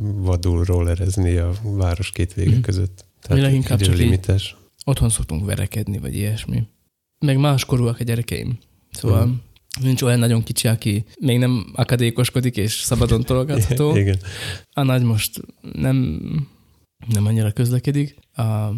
[0.00, 2.60] vadul rollerezni a város két vége mm.
[2.60, 3.04] között.
[3.20, 4.56] Tehát Mi leginkább csak limites.
[4.84, 6.62] otthon szoktunk verekedni, vagy ilyesmi.
[7.18, 8.58] Meg máskorúak a gyerekeim.
[8.90, 9.32] Szóval mm.
[9.80, 13.96] nincs olyan nagyon kicsi, aki még nem akadékoskodik és szabadon tologatható.
[13.96, 14.18] Igen.
[14.72, 15.40] A nagy most
[15.72, 16.20] nem
[17.08, 18.16] nem annyira közlekedik.
[18.36, 18.70] A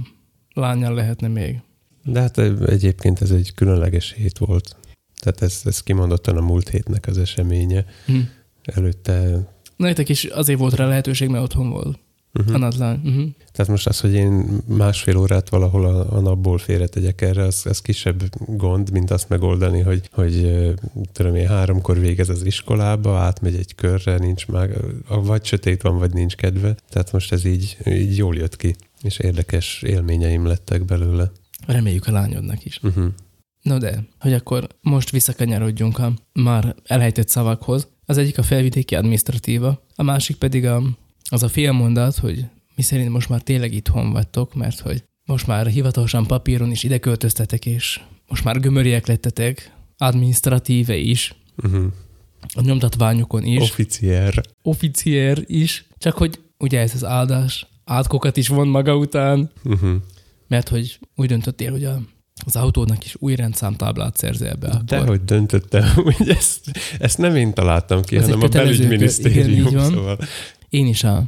[0.52, 1.60] lányjal lehetne még.
[2.04, 4.76] De hát egyébként ez egy különleges hét volt.
[5.18, 7.84] Tehát ez, ez kimondottan a múlt hétnek az eseménye.
[8.06, 8.18] Hm.
[8.62, 9.48] Előtte...
[9.76, 11.98] Nektek is azért volt rá lehetőség, mert otthon volt.
[12.38, 12.54] Uh-huh.
[12.54, 13.00] A nadlány.
[13.04, 13.28] Uh-huh.
[13.52, 17.80] Tehát most az, hogy én másfél órát valahol a, a napból félretegyek erre, az, az
[17.80, 20.64] kisebb gond, mint azt megoldani, hogy, hogy
[21.12, 24.70] tudom én, háromkor végez az iskolába, átmegy egy körre, nincs már,
[25.08, 26.76] vagy sötét van, vagy nincs kedve.
[26.90, 31.30] Tehát most ez így, így jól jött ki, és érdekes élményeim lettek belőle.
[31.66, 32.80] Reméljük a lányodnak is.
[32.82, 33.06] Uh-huh.
[33.62, 37.88] No de, hogy akkor most visszakanyarodjunk a már elhelytett szavakhoz.
[38.04, 40.82] Az egyik a felvidéki administratíva, a másik pedig a
[41.28, 42.44] az a félmondat, hogy
[42.76, 46.98] mi szerint most már tényleg itthon vagytok, mert hogy most már hivatalosan papíron is ide
[46.98, 51.34] költöztetek, és most már gömöriek lettetek, administratíve is.
[51.64, 51.84] Uh-huh.
[52.54, 53.60] a nyomtatványokon is.
[53.62, 54.40] Officier.
[54.62, 59.90] Officier is, csak hogy ugye ez az áldás átkokat is von maga után, Uh-huh.
[60.48, 62.00] mert hogy úgy döntöttél, hogy a,
[62.46, 64.66] az autódnak is új rendszámtáblát szerzel be.
[64.68, 64.84] Akkor.
[64.84, 66.60] Dehogy döntöttem, hogy ezt,
[66.98, 69.48] ezt nem én találtam ki, Ez hanem a belügyminisztérium.
[69.48, 69.90] igen, így van.
[69.90, 70.18] Szóval
[70.68, 71.24] Én is a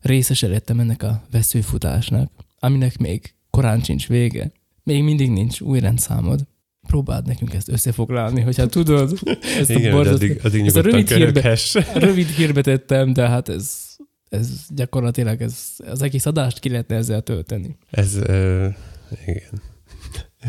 [0.00, 4.52] részesedettem ennek a veszőfutásnak, aminek még korán sincs vége.
[4.82, 6.40] Még mindig nincs új rendszámod.
[6.86, 9.18] Próbáld nekünk ezt összefoglalni, hogyha tudod.
[9.58, 11.58] Ezt igen, a borzasztó- addig, addig ezt a rövid hírbe-.
[11.94, 13.96] Rövid hírbe tettem, de hát ez,
[14.28, 17.76] ez gyakorlatilag ez, az egész adást ki lehetne ezzel tölteni.
[17.90, 18.74] Ez, uh,
[19.26, 19.62] igen.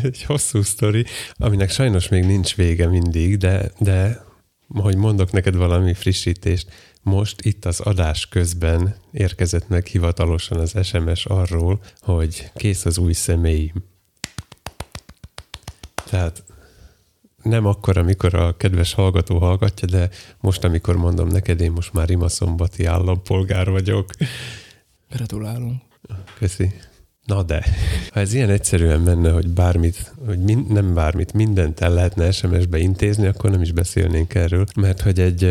[0.02, 1.04] Egy hosszú sztori,
[1.34, 4.24] aminek sajnos még nincs vége mindig, de, de
[4.68, 6.68] hogy mondok neked valami frissítést,
[7.06, 13.12] most itt az adás közben érkezett meg hivatalosan az SMS arról, hogy kész az új
[13.12, 13.84] személyim.
[16.04, 16.42] Tehát
[17.42, 22.10] nem akkor, amikor a kedves hallgató hallgatja, de most, amikor mondom neked, én most már
[22.10, 24.10] imaszombati állampolgár vagyok.
[25.10, 25.82] Gratulálunk.
[26.38, 26.74] Köszi.
[27.26, 27.64] Na de,
[28.12, 32.78] ha ez ilyen egyszerűen menne, hogy bármit, hogy min, nem bármit, mindent el lehetne SMS-be
[32.78, 35.44] intézni, akkor nem is beszélnénk erről, mert hogy egy,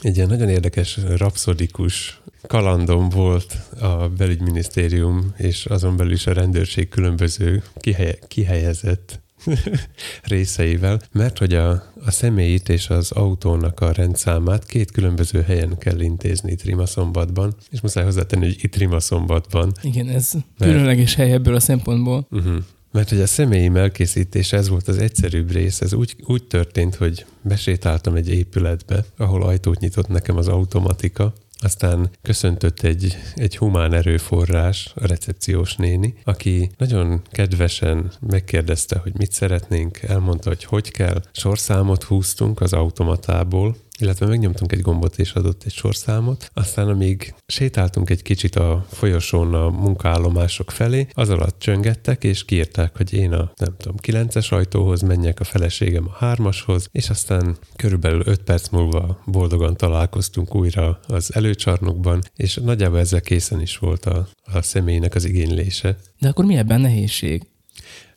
[0.00, 6.88] egy ilyen nagyon érdekes, rapszodikus kalandom volt a belügyminisztérium és azon belül is a rendőrség
[6.88, 9.22] különböző kihelye, kihelyezett
[10.22, 11.70] részeivel, mert hogy a,
[12.04, 17.80] a személyit és az autónak a rendszámát két különböző helyen kell intézni itt Rimaszombatban, és
[17.80, 22.26] muszáj hozzátenni, hogy itt Rimaszombatban, Igen, ez különleges hely ebből a szempontból.
[22.30, 22.56] Uh-huh.
[22.92, 27.26] Mert hogy a személyim elkészítése, ez volt az egyszerűbb rész, ez úgy, úgy történt, hogy
[27.42, 31.32] besétáltam egy épületbe, ahol ajtót nyitott nekem az automatika,
[31.64, 39.32] aztán köszöntött egy, egy humán erőforrás, a recepciós néni, aki nagyon kedvesen megkérdezte, hogy mit
[39.32, 41.22] szeretnénk, elmondta, hogy hogy kell.
[41.32, 48.10] Sorszámot húztunk az automatából, illetve megnyomtunk egy gombot és adott egy sorszámot, aztán amíg sétáltunk
[48.10, 53.52] egy kicsit a folyosón a munkaállomások felé, az alatt csöngettek, és kiírták, hogy én a,
[53.56, 59.22] nem tudom, 9-es ajtóhoz menjek, a feleségem a 3-ashoz, és aztán körülbelül 5 perc múlva
[59.26, 65.24] boldogan találkoztunk újra az előcsarnokban, és nagyjából ezzel készen is volt a, a személynek az
[65.24, 65.96] igénylése.
[66.18, 67.42] De akkor mi ebben nehézség?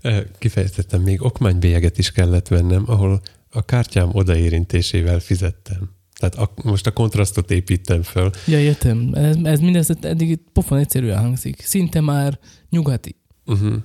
[0.01, 5.95] Ö, Kifejtettem, még okmánybélyeget is kellett vennem, ahol a kártyám odaérintésével fizettem.
[6.19, 8.31] Tehát a, most a kontrasztot építem föl.
[8.47, 9.11] Ja, értem.
[9.13, 11.61] Ez, ez mindez eddig pofon egyszerűen hangzik.
[11.61, 13.15] Szinte már nyugati.
[13.45, 13.75] Uh-huh.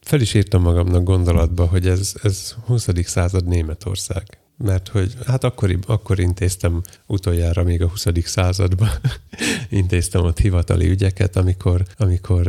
[0.00, 2.88] Fel is írtam magamnak gondolatba, hogy ez, ez 20.
[3.04, 4.41] század Németország.
[4.56, 8.06] Mert hogy hát akkor, akkor intéztem utoljára még a 20.
[8.24, 8.90] században,
[9.70, 12.48] intéztem ott hivatali ügyeket, amikor, amikor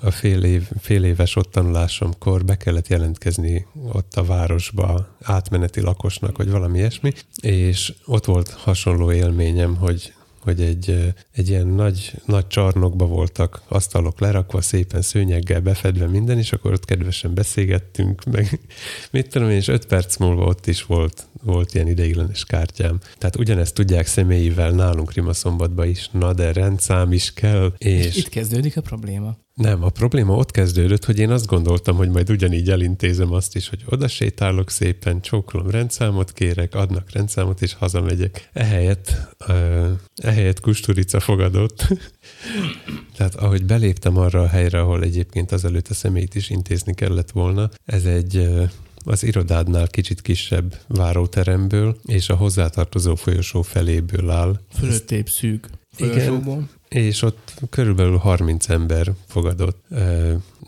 [0.00, 6.36] a fél, év, fél éves ott tanulásomkor be kellett jelentkezni ott a városba átmeneti lakosnak,
[6.36, 10.12] vagy valami ilyesmi, és ott volt hasonló élményem, hogy
[10.42, 16.52] hogy egy, egy ilyen nagy, nagy csarnokba voltak asztalok lerakva, szépen szőnyeggel befedve minden, és
[16.52, 18.60] akkor ott kedvesen beszélgettünk, meg
[19.12, 23.00] mit tudom én, és öt perc múlva ott is volt, volt ilyen ideiglenes kártyám.
[23.18, 28.06] Tehát ugyanezt tudják személyivel nálunk Rimaszombatban is, na de rendszám is kell, és...
[28.06, 29.36] És itt kezdődik a probléma.
[29.54, 33.68] Nem, a probléma ott kezdődött, hogy én azt gondoltam, hogy majd ugyanígy elintézem azt is,
[33.68, 38.48] hogy oda sétálok szépen, csókolom, rendszámot kérek, adnak rendszámot, és hazamegyek.
[38.52, 41.86] Ehelyett, uh, ehelyett kusturica fogadott.
[43.16, 47.70] Tehát ahogy beléptem arra a helyre, ahol egyébként azelőtt a személyt is intézni kellett volna,
[47.84, 48.70] ez egy uh,
[49.04, 54.60] az irodádnál kicsit kisebb váróteremből és a hozzátartozó folyosó feléből áll.
[54.78, 56.68] Fölöttébb szűk Igen.
[56.88, 59.84] És ott körülbelül 30 ember fogadott.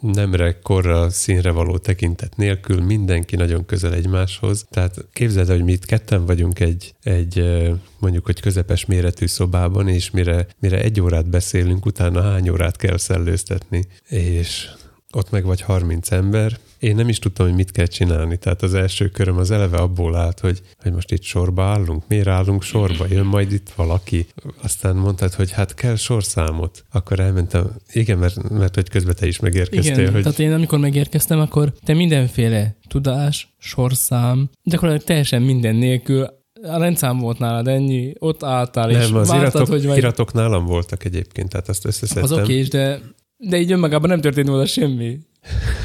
[0.00, 4.66] Nemre, korra, színre való tekintet nélkül, mindenki nagyon közel egymáshoz.
[4.70, 7.44] Tehát képzeld, hogy mi itt ketten vagyunk egy, egy
[7.98, 12.96] mondjuk, hogy közepes méretű szobában, és mire, mire egy órát beszélünk, utána hány órát kell
[12.96, 13.86] szellőztetni.
[14.08, 14.68] És
[15.12, 16.58] ott meg vagy 30 ember.
[16.84, 18.36] Én nem is tudtam, hogy mit kell csinálni.
[18.36, 22.02] Tehát az első köröm az eleve abból állt, hogy, hogy most itt sorba állunk.
[22.08, 23.06] Miért állunk sorba?
[23.10, 24.26] Jön majd itt valaki.
[24.62, 26.84] Aztán mondtad, hogy hát kell sorszámot.
[26.92, 27.70] Akkor elmentem.
[27.92, 29.98] Igen, mert, mert hogy közben te is megérkeztél.
[29.98, 30.22] Igen, hogy...
[30.22, 36.28] tehát én amikor megérkeztem, akkor te mindenféle tudás, sorszám, gyakorlatilag teljesen minden nélkül
[36.62, 40.32] a rendszám volt nálad ennyi, ott álltál, és nem, az vártad, iratok, hogy majd iratok
[40.32, 42.22] nálam voltak egyébként, tehát azt összeszedtem.
[42.22, 43.00] az oké is, de,
[43.36, 45.18] de így önmagában nem történt volna semmi.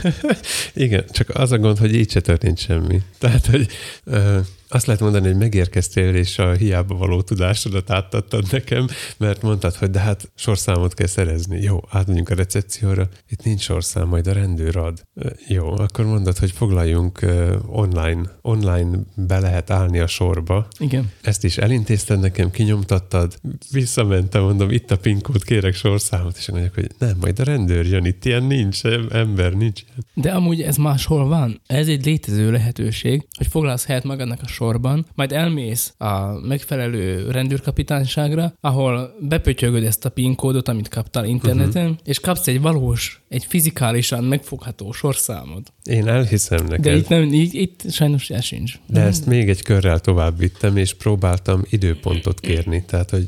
[0.73, 3.01] Igen, csak az a gond, hogy így se történt semmi.
[3.17, 3.67] Tehát, hogy
[4.03, 4.39] ö,
[4.69, 9.89] azt lehet mondani, hogy megérkeztél, és a hiába való tudásodat átadtad nekem, mert mondtad, hogy
[9.89, 11.61] de hát sorszámot kell szerezni.
[11.61, 15.07] Jó, átmegyünk a recepcióra, itt nincs sorszám, majd a rendőr ad.
[15.47, 17.25] Jó, akkor mondod, hogy foglaljunk
[17.65, 20.67] online, online be lehet állni a sorba.
[20.77, 21.11] Igen.
[21.21, 23.39] Ezt is elintézted nekem, kinyomtattad,
[23.71, 27.85] visszamentem, mondom, itt a PIN kód, kérek sorszámot, és mondják, hogy nem, majd a rendőr
[27.85, 29.81] jön, itt ilyen nincs, ember, nincs.
[30.13, 31.61] De amúgy ez máshol van.
[31.67, 38.53] Ez egy létező lehetőség, hogy foglalsz helyet magadnak a sorban, majd elmész a megfelelő rendőrkapitányságra,
[38.61, 41.97] ahol bepötyögöd ezt a PIN kódot, amit kaptál interneten, uh-huh.
[42.03, 45.73] és kapsz egy valós, egy fizikálisan megfogható sorszámot.
[45.83, 46.83] Én elhiszem neked.
[46.83, 48.79] De itt, nem, itt, itt sajnos ez sincs.
[48.87, 52.83] De ezt még egy körrel tovább vittem, és próbáltam időpontot kérni.
[52.85, 53.27] Tehát, hogy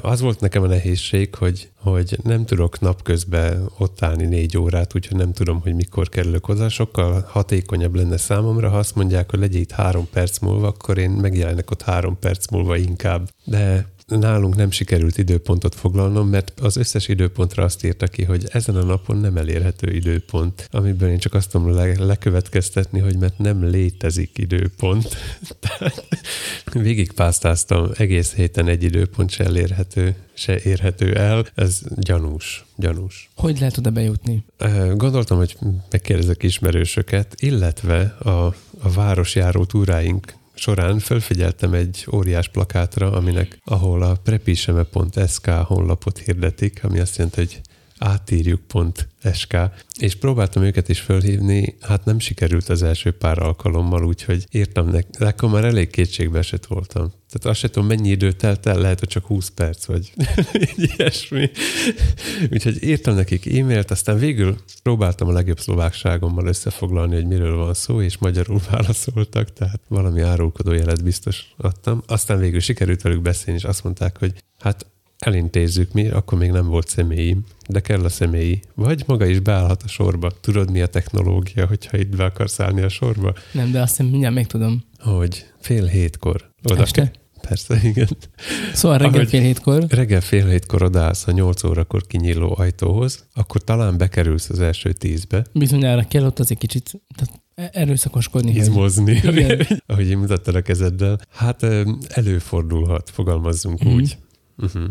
[0.00, 5.16] az volt nekem a nehézség, hogy hogy nem tudok napközben ott állni négy órát, úgyhogy
[5.16, 6.68] nem tudom, hogy mikor kerülök oda.
[6.68, 11.10] Sokkal hatékonyabb lenne számomra, ha azt mondják, hogy legyen itt három perc múlva, akkor én
[11.10, 13.28] megjelenek ott három perc múlva inkább.
[13.44, 13.88] De
[14.18, 18.84] nálunk nem sikerült időpontot foglalnom, mert az összes időpontra azt írta ki, hogy ezen a
[18.84, 24.38] napon nem elérhető időpont, amiből én csak azt tudom le- lekövetkeztetni, hogy mert nem létezik
[24.38, 25.16] időpont.
[25.60, 26.04] Tehát
[26.72, 31.46] végigpásztáztam egész héten egy időpont se elérhető, se érhető el.
[31.54, 33.30] Ez gyanús, gyanús.
[33.36, 34.44] Hogy lehet oda bejutni?
[34.94, 35.56] Gondoltam, hogy
[35.90, 44.14] megkérdezek ismerősöket, illetve a, a városjáró túráink során felfigyeltem egy óriás plakátra, aminek, ahol a
[44.14, 47.60] prepiseme.sk honlapot hirdetik, ami azt jelenti, hogy
[48.00, 49.56] átírjuk.sk,
[49.98, 55.18] és próbáltam őket is fölhívni, hát nem sikerült az első pár alkalommal, úgyhogy írtam nekik,
[55.18, 57.08] de akkor már elég kétségbe esett voltam.
[57.08, 60.12] Tehát azt sem tudom, mennyi idő telt el, lehet, hogy csak 20 perc, vagy
[60.96, 61.50] ilyesmi.
[62.50, 68.02] Úgyhogy írtam nekik e-mailt, aztán végül próbáltam a legjobb szlovákságommal összefoglalni, hogy miről van szó,
[68.02, 72.02] és magyarul válaszoltak, tehát valami árulkodó jelet biztos adtam.
[72.06, 74.86] Aztán végül sikerült velük beszélni, és azt mondták, hogy hát
[75.18, 77.36] elintézzük mi, akkor még nem volt személyi,
[77.70, 78.60] de kell a személyi.
[78.74, 80.30] Vagy maga is beállhat a sorba.
[80.40, 83.34] Tudod, mi a technológia, hogyha itt be akarsz állni a sorba?
[83.52, 84.82] Nem, de azt hiszem mindjárt megtudom.
[84.98, 86.50] Hogy fél hétkor.
[86.62, 87.02] Oda Este?
[87.02, 88.08] Ke- Persze, igen.
[88.74, 89.84] Szóval reggel Ahogy- fél hétkor.
[89.88, 95.44] Reggel fél hétkor odaállsz a nyolc órakor kinyíló ajtóhoz, akkor talán bekerülsz az első tízbe,
[95.52, 97.40] Bizonyára kell ott az egy kicsit tehát
[97.74, 98.52] erőszakoskodni.
[98.52, 99.66] hogy- izmozni, Igen.
[99.86, 101.18] ahogy én mutattad a kezeddel.
[101.30, 101.66] Hát
[102.08, 103.94] előfordulhat, fogalmazzunk Mhm.
[103.94, 104.16] úgy.
[104.58, 104.82] Uh-huh.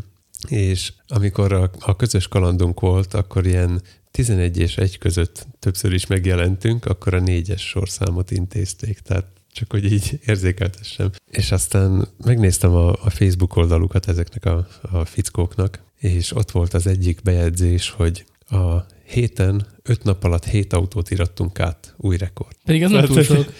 [0.48, 6.08] És amikor a, a közös kalandunk volt, akkor ilyen 11 és 1 között többször is
[6.08, 11.10] megjelentünk, akkor a négyes sorszámot intézték, tehát csak hogy így érzékeltessem.
[11.32, 16.88] És aztán megnéztem a, a Facebook oldalukat ezeknek a, a fickóknak, és ott volt az
[16.88, 22.56] egyik bejegyzés, hogy a héten, öt nap alatt hét autót irattunk át, új rekord.
[22.66, 23.46] Pedig az nem túl sok.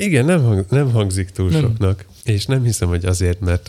[0.00, 1.60] Igen, nem, hang, nem hangzik túl Nem.
[1.60, 2.04] soknak.
[2.24, 3.68] És nem hiszem, hogy azért, mert,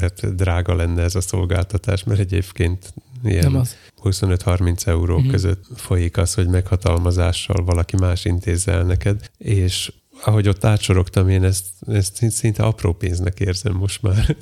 [0.00, 3.76] mert drága lenne ez a szolgáltatás, mert egyébként ilyen Nem az.
[4.02, 5.12] 25-30 euró Mhm.
[5.14, 5.30] uh-huh.
[5.30, 9.92] között folyik az, hogy meghatalmazással valaki más intézze el neked, és
[10.24, 14.26] ahogy ott átsorogtam, én ezt, ezt szint- szinte apró pénznek érzem most már.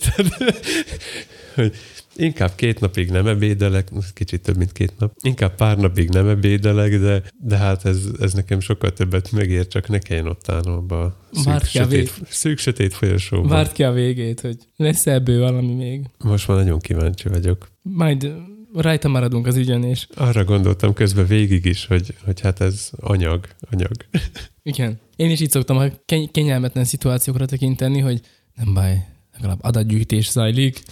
[1.55, 1.75] Hogy
[2.17, 6.99] inkább két napig nem ebédelek, kicsit több, mint két nap, inkább pár napig nem ebédelek,
[6.99, 11.15] de, de hát ez, ez nekem sokkal többet megér, csak ne kelljen ott állnom a
[11.33, 13.49] szűk, sötét, szűk sötét folyosóban.
[13.49, 16.07] Várd ki a végét, hogy lesz ebből valami még.
[16.19, 17.69] Most már nagyon kíváncsi vagyok.
[17.83, 18.33] Majd
[18.75, 23.49] rajta maradunk az ügyen, és Arra gondoltam közben végig is, hogy, hogy hát ez anyag,
[23.71, 23.93] anyag.
[24.63, 25.01] igen.
[25.17, 28.21] Én is így szoktam a keny- kényelmetlen szituációkra tekinteni, hogy
[28.55, 30.83] nem baj, legalább adatgyűjtés zajlik.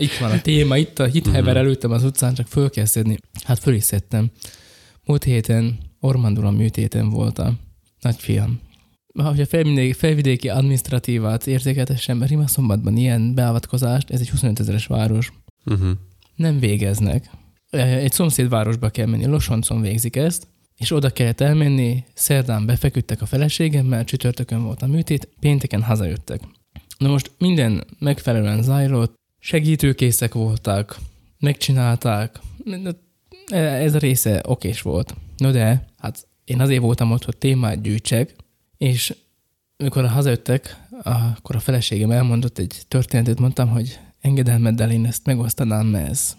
[0.00, 3.16] Itt van a téma, itt a hit hever előttem az utcán, csak föl kell szedni.
[3.44, 4.30] Hát föl is szedtem.
[5.04, 7.54] Múlt héten Ormandula műtéten volt a
[8.00, 8.60] nagyfiam.
[9.14, 15.32] Ha a felvidéki, felvidéki adminisztratívát érzékeltessem, mert Rimaszombatban ilyen beavatkozást, ez egy 25 ezeres város,
[15.64, 15.90] Uh-huh.
[16.36, 17.30] nem végeznek.
[17.70, 24.04] Egy szomszédvárosba kell menni, Losoncon végzik ezt, és oda kellett elmenni, szerdán befeküdtek a feleségemmel,
[24.04, 26.40] csütörtökön volt a műtét, pénteken hazajöttek.
[26.98, 29.14] Na most minden megfelelően zajlott,
[29.48, 30.98] segítőkészek voltak,
[31.38, 32.40] megcsinálták,
[33.50, 35.14] ez a része okés volt.
[35.36, 38.34] No de, hát én azért voltam ott, hogy témát gyűjtsek,
[38.76, 39.14] és
[39.76, 46.10] amikor hazajöttek, akkor a feleségem elmondott egy történetet, mondtam, hogy engedelmeddel én ezt megosztanám, mert
[46.10, 46.36] ez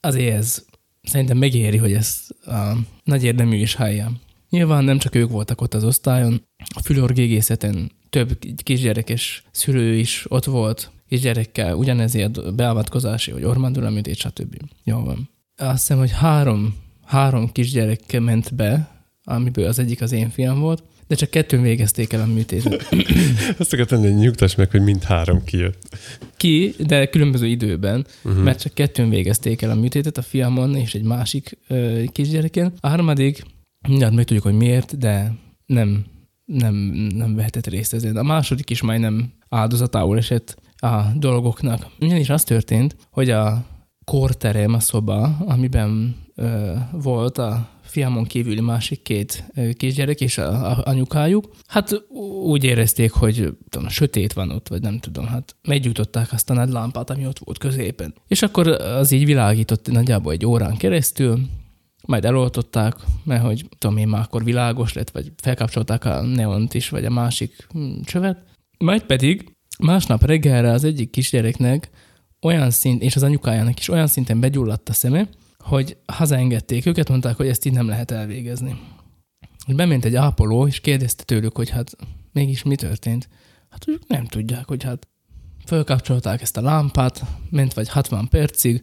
[0.00, 0.64] azért ez
[1.02, 2.72] szerintem megéri, hogy ez a
[3.04, 4.12] nagy érdemű is hallja.
[4.48, 6.42] Nyilván nem csak ők voltak ott az osztályon,
[6.74, 14.56] a fülorgégészeten több kisgyerekes szülő is ott volt, kisgyerekkel ugyanezért beavatkozási, vagy ormandulamütés, stb.
[14.84, 15.30] Jó van.
[15.56, 18.90] Azt hiszem, hogy három, három kisgyerek ment be,
[19.24, 22.88] amiből az egyik az én fiam volt, de csak kettőn végezték el a műtétet.
[23.58, 25.98] Azt akartam, hogy nyugtass meg, hogy mind három kijött.
[26.36, 28.42] Ki, de különböző időben, uh-huh.
[28.42, 32.72] mert csak kettőn végezték el a műtétet, a fiamon és egy másik ö, kisgyereken.
[32.80, 33.42] A harmadik,
[33.88, 35.32] mindjárt meg tudjuk, hogy miért, de
[35.66, 36.04] nem,
[36.44, 36.74] nem,
[37.14, 38.16] nem vehetett részt ezen.
[38.16, 41.86] A második is majdnem áldozatául esett a dolgoknak.
[42.00, 43.64] Ugyanis az történt, hogy a
[44.04, 50.82] korterem, a szoba, amiben ö, volt a fiamon kívüli másik két kisgyerek és a, a
[50.84, 52.04] anyukájuk, hát
[52.42, 56.68] úgy érezték, hogy tudom, sötét van ott, vagy nem tudom, hát meggyújtották azt a nagy
[56.68, 58.14] lámpát, ami ott volt középen.
[58.28, 61.40] És akkor az így világított nagyjából egy órán keresztül,
[62.06, 66.88] majd eloltották, mert hogy tudom én már akkor világos lett, vagy felkapcsolták a neont is,
[66.88, 68.44] vagy a másik hm, csövet.
[68.78, 71.90] Majd pedig másnap reggelre az egyik kisgyereknek
[72.40, 75.28] olyan szint, és az anyukájának is olyan szinten begyulladt a szeme,
[75.58, 78.80] hogy hazaengedték őket, mondták, hogy ezt így nem lehet elvégezni.
[79.66, 81.96] Bement egy ápoló, és kérdezte tőlük, hogy hát
[82.32, 83.28] mégis mi történt.
[83.68, 85.08] Hát ők nem tudják, hogy hát
[85.66, 88.82] fölkapcsolták ezt a lámpát, ment vagy 60 percig,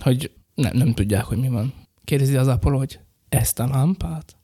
[0.00, 1.72] hogy nem, nem tudják, hogy mi van.
[2.04, 2.98] Kérdezi az ápoló, hogy
[3.28, 4.36] ezt a lámpát?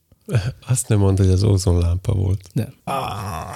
[0.67, 2.49] Azt nem mondta, hogy az ózonlámpa volt.
[2.53, 2.73] De.
[2.83, 3.55] Ah.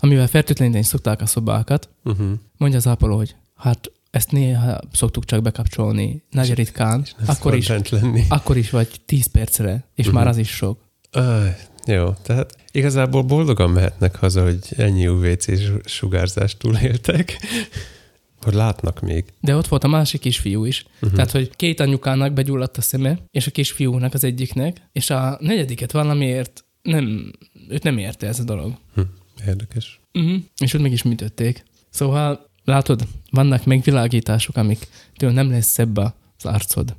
[0.00, 2.30] Amivel fertőtleníteni szokták a szobákat, uh-huh.
[2.56, 8.24] mondja az ápoló, hogy hát ezt néha szoktuk csak bekapcsolni, nagy ritkán, akkor is, lenni.
[8.28, 10.20] akkor is vagy 10 percre, és uh-huh.
[10.20, 10.78] már az is sok.
[11.16, 11.46] Uh,
[11.86, 15.46] jó, tehát igazából boldogan mehetnek haza, hogy ennyi UVC
[15.84, 17.40] sugárzást túléltek,
[18.44, 19.24] hogy látnak még.
[19.40, 20.84] De ott volt a másik kisfiú is.
[20.94, 21.12] Uh-huh.
[21.12, 25.92] Tehát, hogy két anyukának begyulladt a szeme, és a kisfiúnak az egyiknek, és a negyediket
[25.92, 27.32] valamiért nem,
[27.68, 28.72] őt nem érte ez a dolog.
[28.94, 29.00] Hm,
[29.46, 30.00] érdekes.
[30.12, 30.42] Uh-huh.
[30.58, 31.64] És ott meg is műtötték.
[31.90, 36.12] Szóval Látod, vannak megvilágítások, amik tőle nem lesz szebb az
[36.42, 36.96] arcod.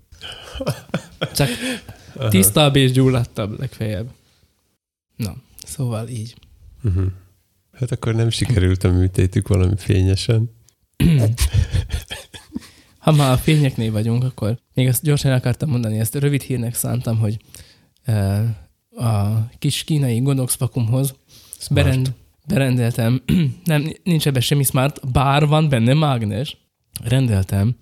[1.34, 1.50] Csak
[2.30, 4.10] tisztább és gyulladtabb legfeljebb.
[5.16, 5.36] Na,
[5.66, 6.36] szóval így.
[6.84, 7.06] Uh-huh.
[7.74, 10.50] Hát akkor nem sikerült a műtétük valami fényesen.
[13.00, 17.18] ha már a fényeknél vagyunk, akkor még azt gyorsan akartam mondani, ezt rövid hírnek szántam,
[17.18, 17.38] hogy
[18.08, 18.50] uh,
[19.06, 21.16] a kis kínai Godox vakumhoz
[21.70, 22.14] berend,
[22.48, 23.22] berendeltem,
[23.64, 26.58] nem, nincs ebben semmi smart, bár van benne mágnes,
[27.04, 27.76] rendeltem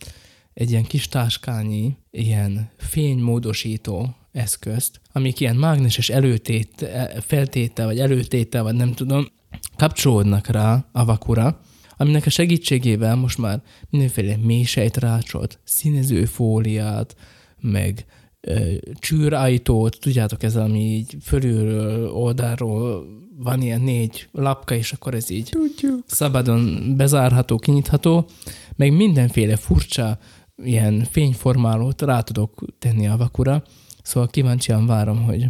[0.53, 6.89] egy ilyen kis táskányi, ilyen fénymódosító eszközt, amik ilyen mágneses előtét,
[7.25, 9.27] feltétel, vagy előtétel, vagy nem tudom,
[9.75, 11.61] kapcsolódnak rá a vakura,
[11.97, 17.15] aminek a segítségével most már mindenféle mélysejtrácsot, színezőfóliát,
[17.59, 18.05] meg
[18.41, 23.05] ö, csűrájtót, tudjátok, ez ami így fölülről, oldalról
[23.43, 26.03] van ilyen négy lapka, és akkor ez így Tudjuk.
[26.05, 28.29] szabadon bezárható, kinyitható,
[28.75, 30.19] meg mindenféle furcsa
[30.63, 33.63] ilyen fényformálót rá tudok tenni a vakura,
[34.03, 35.45] szóval kíváncsian várom, hogy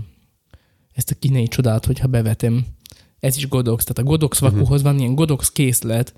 [0.93, 2.65] ezt a kínai csodát, hogyha bevetem,
[3.19, 4.51] ez is Godox, tehát a Godox mhm.
[4.51, 6.13] vakuhoz van ilyen Godox készlet,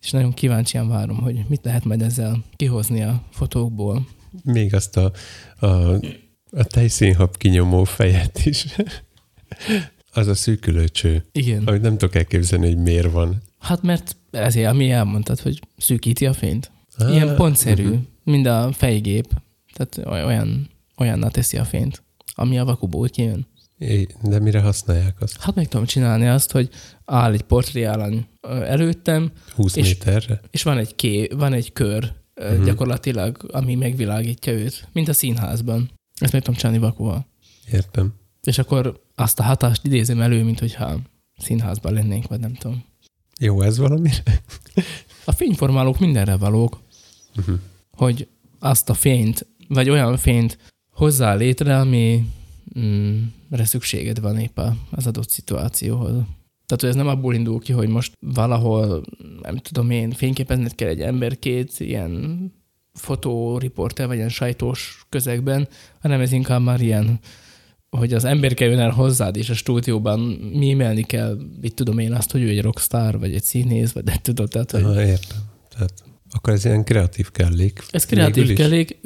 [0.00, 4.06] és nagyon kíváncsian várom, hogy mit lehet majd ezzel kihozni a fotókból.
[4.44, 5.12] Még azt a,
[5.58, 5.66] a,
[6.50, 8.66] a tejszínhab kinyomó fejet is.
[10.12, 11.24] Az a szűkülőcső.
[11.32, 11.64] Igen.
[11.64, 13.42] Amit nem tudok elképzelni, hogy miért van.
[13.58, 16.70] Hát mert ezért, ami elmondtad, hogy szűkíti a fényt.
[16.96, 18.00] Ah, Ilyen pontszerű, uh-huh.
[18.24, 19.26] mind a fejgép.
[19.74, 22.02] Tehát olyan, olyanná teszi a fényt,
[22.34, 23.46] ami a vakuból kijön.
[23.78, 25.40] É, de mire használják azt?
[25.40, 26.68] Hát meg tudom csinálni azt, hogy
[27.04, 29.32] áll egy portréálany előttem.
[29.54, 30.40] 20 és, méterre?
[30.50, 32.64] És van egy, ké, van egy kör uh-huh.
[32.64, 35.90] gyakorlatilag, ami megvilágítja őt, mint a színházban.
[36.20, 37.26] Ezt meg tudom csinálni vakuval.
[37.72, 38.14] Értem.
[38.46, 40.98] És akkor azt a hatást idézem elő, mint hogyha
[41.36, 42.84] színházban lennénk, vagy nem tudom.
[43.40, 44.10] Jó ez valami?
[45.24, 46.80] a fényformálók mindenre valók,
[47.36, 47.58] uh-huh.
[47.90, 48.28] hogy
[48.58, 50.58] azt a fényt, vagy olyan fényt
[50.90, 52.26] hozzá létre, ami
[52.78, 56.12] mm, szükséged van épp az adott szituációhoz.
[56.66, 59.02] Tehát, hogy ez nem abból indul ki, hogy most valahol,
[59.42, 62.52] nem tudom én, fényképezned kell egy ember két ilyen
[62.92, 65.68] fotóriporter, vagy ilyen sajtós közegben,
[66.00, 67.18] hanem ez inkább már ilyen
[67.96, 70.20] hogy az ember kerül el hozzád, és a stúdióban
[70.52, 74.16] mímelni kell, mit tudom én azt, hogy ő egy rockstar, vagy egy színész, vagy nem
[74.22, 74.46] tudom.
[74.46, 74.82] Tehát, hogy...
[74.82, 75.38] Ha, értem.
[75.74, 75.92] Tehát
[76.30, 77.84] akkor ez ilyen kreatív kellék.
[77.90, 78.98] Ez kreatív kellék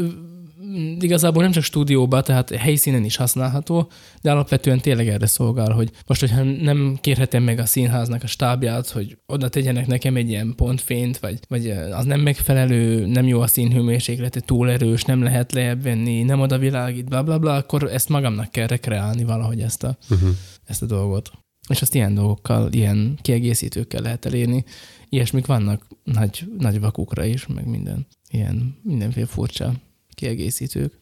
[1.00, 3.90] igazából nem csak stúdióban, tehát helyszínen is használható,
[4.22, 8.88] de alapvetően tényleg erre szolgál, hogy most, hogyha nem kérhetem meg a színháznak a stábját,
[8.88, 13.46] hogy oda tegyenek nekem egy ilyen pontfényt, vagy, vagy az nem megfelelő, nem jó a
[13.46, 18.08] színhőmérséklete, túl erős, nem lehet lejjebb venni, nem oda világít, bla bla bla, akkor ezt
[18.08, 20.30] magamnak kell rekreálni valahogy ezt a, uh-huh.
[20.64, 21.30] ezt a dolgot.
[21.68, 24.64] És azt ilyen dolgokkal, ilyen kiegészítőkkel lehet elérni.
[25.08, 28.06] Ilyesmik vannak nagy, nagy vakukra is, meg minden.
[28.30, 29.74] Ilyen mindenféle furcsa
[30.16, 30.92] kiegészítők.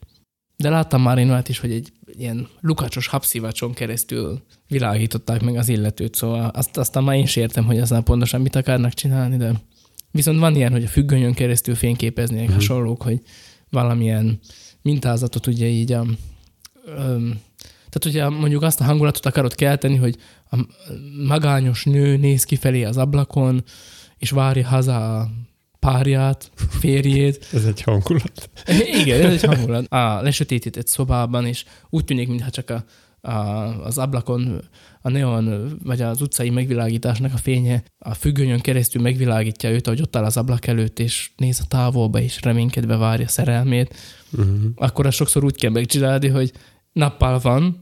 [0.56, 5.68] De láttam már én olyat is, hogy egy ilyen lukácsos habszívacson keresztül világították meg az
[5.68, 9.52] illetőt, szóval azt, aztán már én értem, hogy aztán pontosan mit akarnak csinálni, de
[10.10, 12.52] viszont van ilyen, hogy a függönyön keresztül fényképeznék mm.
[12.52, 13.20] hasonlók, hogy
[13.70, 14.38] valamilyen
[14.82, 16.06] mintázatot ugye így a,
[16.84, 17.40] öm,
[17.90, 20.16] tehát ugye mondjuk azt a hangulatot akarod kelteni, hogy
[20.50, 20.56] a
[21.26, 23.64] magányos nő néz kifelé az ablakon,
[24.18, 25.30] és várja haza a
[25.84, 27.46] párját, férjét.
[27.52, 28.50] Ez egy hangulat.
[29.00, 29.86] Igen, ez egy hangulat.
[29.92, 32.84] A lesötétített szobában, és úgy tűnik, mintha csak a,
[33.30, 33.38] a,
[33.84, 34.60] az ablakon
[35.00, 40.16] a neon, vagy az utcai megvilágításnak a fénye a függönyön keresztül megvilágítja őt, hogy ott
[40.16, 43.94] áll az ablak előtt, és néz a távolba, és reménykedve várja szerelmét,
[44.32, 44.54] uh-huh.
[44.76, 46.52] akkor azt sokszor úgy kell megcsinálni, hogy
[46.92, 47.76] nappal van,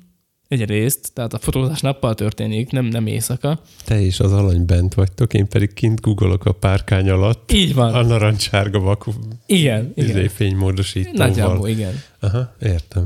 [0.53, 3.61] egyrészt, tehát a fotózás nappal történik, nem, nem éjszaka.
[3.85, 7.53] Te és az alany bent vagytok, én pedig kint googolok a párkány alatt.
[7.53, 7.95] Így van.
[7.95, 9.13] A narancsárga vakú
[9.47, 10.29] igen, izé, igen.
[10.29, 11.27] fénymódosítóval.
[11.27, 12.03] Nagyjából, igen.
[12.21, 13.05] Aha, értem.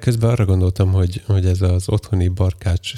[0.00, 2.92] Közben arra gondoltam, hogy, hogy ez az otthoni barkács,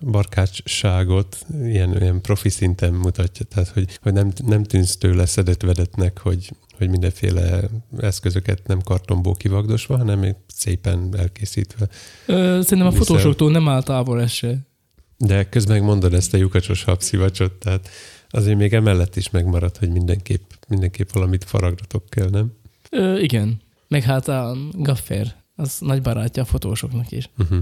[0.00, 6.18] barkácsságot ilyen, ilyen profi szinten mutatja, tehát hogy, hogy nem, nem tűnsz tőle szedett vedetnek,
[6.18, 7.60] hogy, hogy mindenféle
[7.98, 11.88] eszközöket nem kartonból kivagdosva, hanem szépen elkészítve.
[12.26, 14.58] Ö, szerintem a fotósoktól nem áll távol ez se.
[15.16, 17.88] De közben mondod ezt a lyukacsos habszivacsot, tehát
[18.30, 22.52] azért még emellett is megmarad, hogy mindenképp, mindenképp valamit faragratok kell, nem?
[22.90, 23.60] Ö, igen.
[23.88, 27.30] Meg hát a Gaffer, az nagy barátja a fotósoknak is.
[27.38, 27.58] Uh-huh.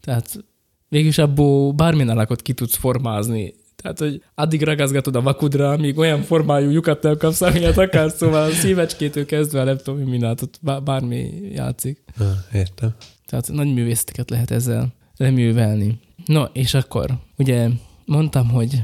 [0.00, 0.44] Tehát
[0.88, 3.54] végülis abból bármilyen alakot ki tudsz formázni.
[3.94, 8.42] Tehát, hogy addig ragaszgatod a vakudra, amíg olyan formájú lyukat nem kapsz, amilyet akarsz, szóval
[8.42, 12.04] a szívecskétől kezdve, nem tudom, mi mindent, bármi játszik.
[12.52, 12.94] Értem.
[13.26, 15.98] Tehát nagy művészeteket lehet ezzel leművelni.
[16.24, 17.68] No, és akkor ugye
[18.04, 18.82] mondtam, hogy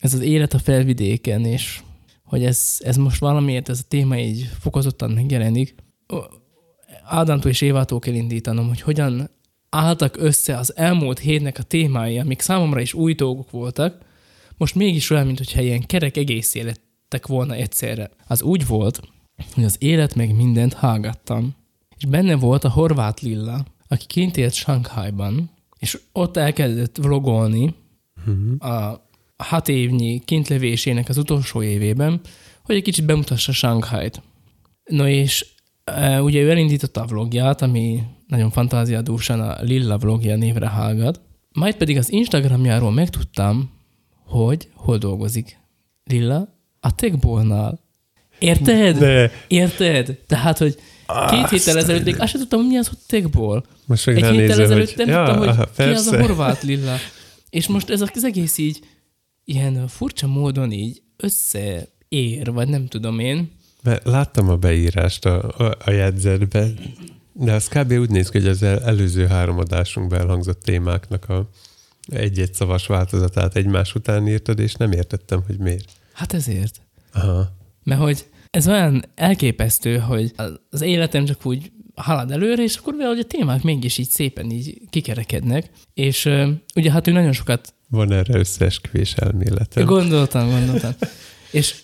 [0.00, 1.80] ez az élet a felvidéken, és
[2.24, 5.74] hogy ez, ez most valamiért, ez a téma így fokozottan megjelenik.
[7.04, 9.30] Ádámtól és Évától kell indítanom, hogy hogyan
[9.70, 14.06] álltak össze az elmúlt hétnek a témái, amik számomra is új dolgok voltak,
[14.58, 18.10] most mégis olyan, mintha ilyen kerek egész élettek volna egyszerre.
[18.26, 19.00] Az úgy volt,
[19.54, 21.54] hogy az élet meg mindent hallgattam.
[21.96, 27.74] És benne volt a horvát Lilla, aki kint élt Shanghaiban, és ott elkezdett vlogolni
[28.58, 29.06] a
[29.36, 32.20] hat évnyi kintlevésének az utolsó évében,
[32.62, 34.22] hogy egy kicsit bemutassa Shanghait.
[34.84, 35.46] No és
[35.84, 41.20] e, ugye ő elindította a vlogját, ami nagyon fantáziadúsan a Lilla vlogja névre hallgat,
[41.52, 43.70] majd pedig az Instagramjáról megtudtam,
[44.28, 45.58] hogy hol dolgozik.
[46.04, 46.48] Lilla?
[46.80, 47.80] A Techbolnál.
[48.38, 48.98] Érted?
[48.98, 49.30] De.
[49.48, 50.18] Érted?
[50.26, 50.74] Tehát, hogy
[51.30, 53.64] két Azt héttel ezelőtt még azt sem tudtam, hogy mi az, hogy Techból.
[53.86, 55.06] Most Egy héttel ránézem, ezelőtt hogy...
[55.06, 56.20] nem ja, tudtam, hogy aha, ki az a persze.
[56.20, 56.96] horvát Lilla.
[57.50, 58.80] És most ez az egész így
[59.44, 63.50] ilyen furcsa módon így összeér, vagy nem tudom én.
[63.82, 66.78] Mert láttam a beírást a, a, a jegyzetben,
[67.32, 67.92] de az kb.
[67.92, 71.48] úgy néz ki, hogy az el, előző három adásunkban elhangzott témáknak a
[72.08, 75.90] egy-egy szavas változatát egymás után írtad, és nem értettem, hogy miért.
[76.12, 76.80] Hát ezért.
[77.12, 77.56] Aha.
[77.84, 80.32] Mert hogy ez olyan elképesztő, hogy
[80.70, 84.80] az életem csak úgy halad előre, és akkor valahogy a témák mégis így szépen így
[84.90, 85.70] kikerekednek.
[85.94, 86.30] És
[86.74, 89.84] ugye hát ő nagyon sokat Van erre összeesküvés elméletem.
[89.84, 90.92] Gondoltam, gondoltam.
[91.50, 91.74] És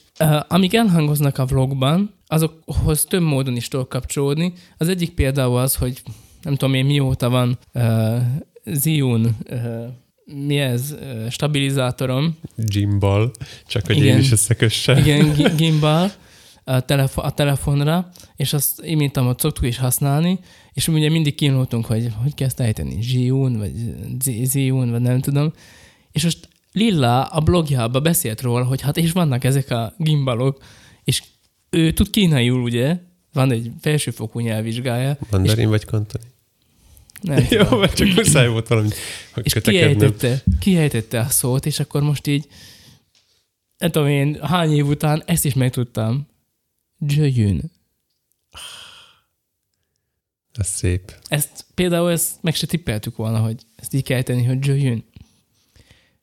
[0.49, 4.53] amik elhangoznak a vlogban, azokhoz több módon is tudok kapcsolódni.
[4.79, 6.03] Az egyik például az, hogy
[6.43, 8.16] nem tudom én mióta van uh,
[8.64, 9.87] Zion, uh,
[10.25, 10.95] mi ez,
[11.31, 12.37] stabilizátorom.
[12.57, 13.31] Gimbal,
[13.66, 14.09] csak hogy Igen.
[14.14, 14.97] én is összekössem.
[14.97, 16.11] Igen, gi- gimbal
[16.64, 20.39] a, telefo- a telefonra, és azt imént ott szoktuk is használni,
[20.72, 23.72] és ugye mindig kínáltunk, hogy hogy kell ezt ejteni, Zion, vagy
[24.22, 25.53] Zí- Zion, vagy nem tudom.
[26.12, 30.62] És most Lilla a blogjában beszélt róla, hogy hát és vannak ezek a gimbalok,
[31.05, 31.22] és
[31.70, 32.97] ő tud kínaiul, ugye?
[33.33, 35.16] Van egy felsőfokú nyelvvizsgája.
[35.31, 36.25] Mandarin vagy kantoni?
[37.25, 37.81] Nem Jó, tudom.
[37.81, 38.89] mert csak muszáj volt valami,
[39.43, 42.47] és kiejtette, kiejtette a szót, és akkor most így,
[43.79, 46.27] nem tudom én, hány év után ezt is megtudtam.
[46.99, 47.70] Jöjjön.
[50.53, 51.12] Ez szép.
[51.29, 55.05] Ezt például ezt meg se tippeltük volna, hogy ezt így kell tenni, hogy jöjjön.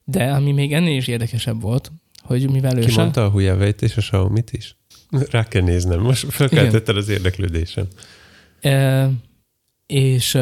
[0.04, 1.91] De ami még ennél is érdekesebb volt,
[2.22, 4.76] hogy mivel ő Ki sem, mondta a huawei és a xiaomi is?
[5.10, 5.99] Rá kell néznem.
[5.99, 7.88] Most felkeltetted az érdeklődésem.
[8.62, 9.10] e,
[9.92, 10.36] és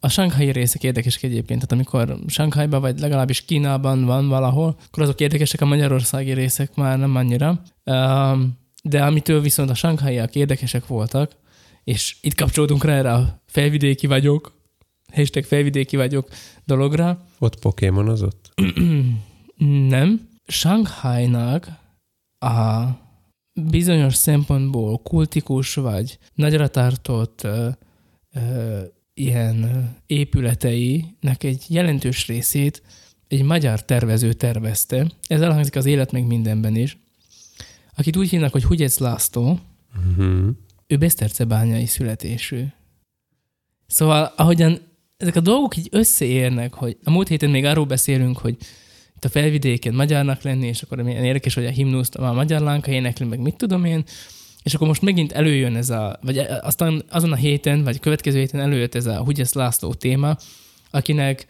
[0.00, 5.20] a sanghai részek érdekesek egyébként, tehát amikor Sanghaiban vagy legalábbis Kínában van valahol, akkor azok
[5.20, 7.62] érdekesek, a magyarországi részek már nem annyira.
[8.82, 11.32] De amitől viszont a sanghaiak érdekesek voltak,
[11.84, 14.52] és itt kapcsolódunk rá erre a felvidéki vagyok,
[15.12, 16.28] hashtag felvidéki vagyok
[16.64, 18.52] dologra, Ott pokémonozott?
[19.88, 20.28] Nem.
[20.46, 21.68] Shanghai-nak
[22.38, 22.84] a
[23.52, 27.68] bizonyos szempontból kultikus vagy nagyra tartott ö,
[28.32, 28.80] ö,
[29.14, 32.82] ilyen épületeinek egy jelentős részét
[33.28, 35.06] egy magyar tervező tervezte.
[35.26, 36.98] Ez elhangzik az élet meg mindenben is.
[37.96, 39.58] Akit úgy hívnak, hogy Hugyec László,
[40.08, 40.48] uh-huh.
[40.86, 42.64] ő Besztercebányai születésű.
[43.86, 44.80] Szóval ahogyan
[45.16, 48.56] ezek a dolgok így összeérnek, hogy a múlt héten még arról beszélünk, hogy
[49.16, 52.90] itt a felvidéken magyarnak lenni, és akkor milyen érdekes, hogy a himnuszt a magyar lánka
[52.90, 54.04] énekli, meg mit tudom én,
[54.64, 58.38] és akkor most megint előjön ez a, vagy aztán azon a héten, vagy a következő
[58.38, 60.36] héten előjött ez a Hugyesz László téma,
[60.90, 61.46] akinek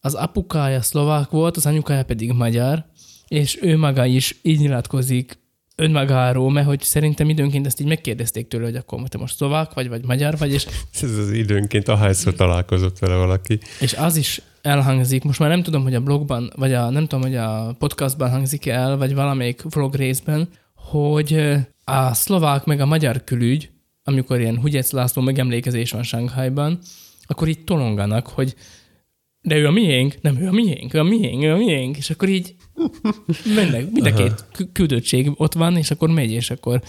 [0.00, 2.84] az apukája szlovák volt, az anyukája pedig magyar,
[3.28, 5.38] és ő maga is így nyilatkozik
[5.76, 9.88] önmagáról, mert hogy szerintem időnként ezt így megkérdezték tőle, hogy akkor te most szlovák vagy,
[9.88, 10.66] vagy magyar vagy, és...
[11.02, 13.58] Ez az időnként ahányszor találkozott vele valaki.
[13.80, 17.24] És az is elhangzik, most már nem tudom, hogy a blogban, vagy a, nem tudom,
[17.24, 21.56] hogy a podcastban hangzik el, vagy valamelyik vlog részben, hogy
[21.88, 23.70] a szlovák meg a magyar külügy,
[24.02, 26.78] amikor ilyen Hugyec László megemlékezés van Sánkhájban,
[27.26, 28.54] akkor így tolonganak, hogy
[29.40, 32.10] de ő a miénk, nem ő a miénk, ő a miénk, ő a miénk, és
[32.10, 32.54] akkor így
[33.54, 36.82] mennek, mind a két küldöttség ott van, és akkor megy, és akkor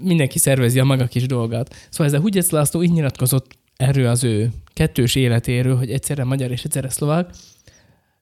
[0.00, 1.74] mindenki szervezi a maga kis dolgát.
[1.90, 6.50] Szóval ez a Hugyec László így nyilatkozott erről az ő kettős életéről, hogy egyszerre magyar
[6.50, 7.30] és egyszerre szlovák,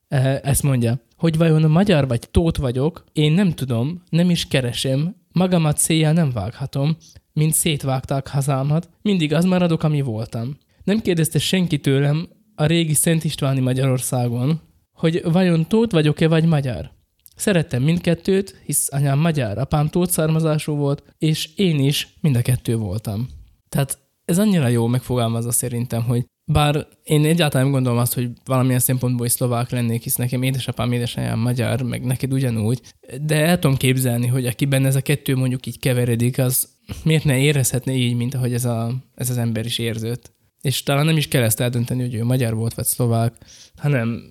[0.09, 4.49] e, ezt mondja, hogy vajon a magyar vagy tót vagyok, én nem tudom, nem is
[4.49, 6.97] keresem, magamat széjjel nem vághatom,
[7.33, 10.57] mint szétvágták hazámat, mindig az maradok, ami voltam.
[10.85, 14.61] Nem kérdezte senki tőlem a régi Szent Istváni Magyarországon,
[14.93, 16.91] hogy vajon tót vagyok-e vagy magyar.
[17.37, 22.77] Szerettem mindkettőt, hisz anyám magyar, apám tót származású volt, és én is mind a kettő
[22.77, 23.29] voltam.
[23.69, 28.81] Tehát ez annyira jó megfogalmazza szerintem, hogy bár én egyáltalán nem gondolom azt, hogy valamilyen
[28.81, 32.81] szempontból is szlovák lennék, hisz nekem édesapám, édesanyám magyar, meg neked ugyanúgy,
[33.23, 36.69] de el tudom képzelni, hogy akiben ez a kettő mondjuk így keveredik, az
[37.05, 40.33] miért ne érezhetne így, mint ahogy ez, a, ez az ember is érződött.
[40.61, 43.35] És talán nem is kell ezt eldönteni, hogy ő magyar volt, vagy szlovák,
[43.77, 44.31] hanem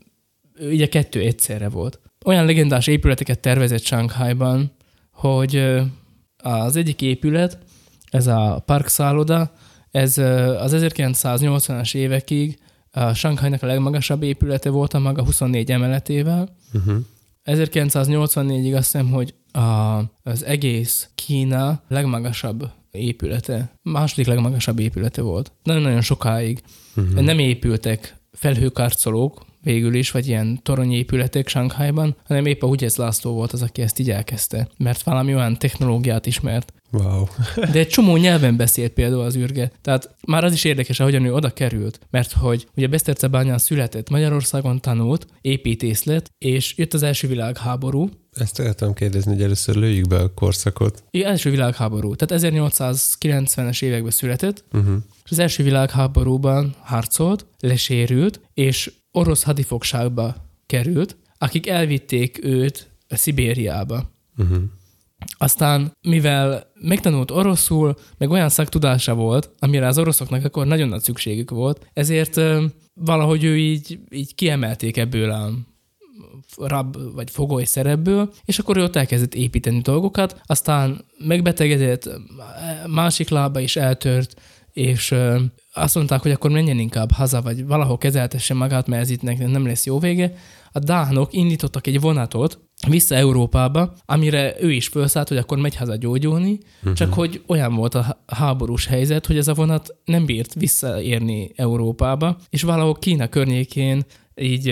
[0.54, 2.00] ő így a kettő egyszerre volt.
[2.26, 4.72] Olyan legendás épületeket tervezett Shanghaiban,
[5.12, 5.64] hogy
[6.38, 7.58] az egyik épület,
[8.10, 9.52] ez a Park Szálloda,
[9.96, 10.18] ez
[10.58, 12.58] az 1980-as évekig
[12.92, 16.56] a Sankhajnak a legmagasabb épülete volt a maga 24 emeletével.
[16.74, 16.98] Uh-huh.
[17.46, 25.52] 1984-ig azt hiszem, hogy a, az egész Kína legmagasabb épülete, második legmagasabb épülete volt.
[25.64, 26.62] Nagyon-nagyon sokáig
[26.96, 27.22] uh-huh.
[27.22, 33.52] nem épültek felhőkarcolók, végül is, vagy ilyen toronyépületek Sankhajban, hanem épp a Hugyez László volt
[33.52, 36.74] az, aki ezt így elkezdte, mert valami olyan technológiát ismert.
[36.92, 37.24] Wow.
[37.72, 39.72] De egy csomó nyelven beszélt például az űrge.
[39.82, 44.82] Tehát már az is érdekes, ahogyan ő oda került, mert hogy ugye Besztercebányán született, Magyarországon
[44.82, 50.18] tanult, építész lett, és jött az első világháború, ezt tudom kérdezni, hogy először lőjük be
[50.18, 51.04] a korszakot.
[51.10, 52.16] Igen, első világháború.
[52.16, 54.96] Tehát 1890-es években született, uh-huh.
[55.24, 60.36] és az első világháborúban harcolt, lesérült, és orosz hadifogságba
[60.66, 64.12] került, akik elvitték őt a Szibériába.
[64.38, 64.64] Uh-huh.
[65.38, 71.50] Aztán, mivel megtanult oroszul, meg olyan szaktudása volt, amire az oroszoknak akkor nagyon nagy szükségük
[71.50, 72.42] volt, ezért
[72.94, 75.52] valahogy ő így, így kiemelték ebből a
[76.58, 82.10] rab vagy fogoly szerepből, és akkor ő ott elkezdett építeni dolgokat, aztán megbetegedett,
[82.88, 84.42] másik lába is eltört,
[84.76, 85.16] és
[85.74, 89.66] azt mondták, hogy akkor menjen inkább haza, vagy valahol kezeltesse magát, mert ez itt nem
[89.66, 90.34] lesz jó vége.
[90.72, 95.96] A dánok indítottak egy vonatot vissza Európába, amire ő is felszállt, hogy akkor megy haza
[95.96, 96.94] gyógyulni, uh-huh.
[96.94, 102.38] csak hogy olyan volt a háborús helyzet, hogy ez a vonat nem bírt visszaérni Európába,
[102.50, 104.06] és valahol Kína környékén
[104.36, 104.66] így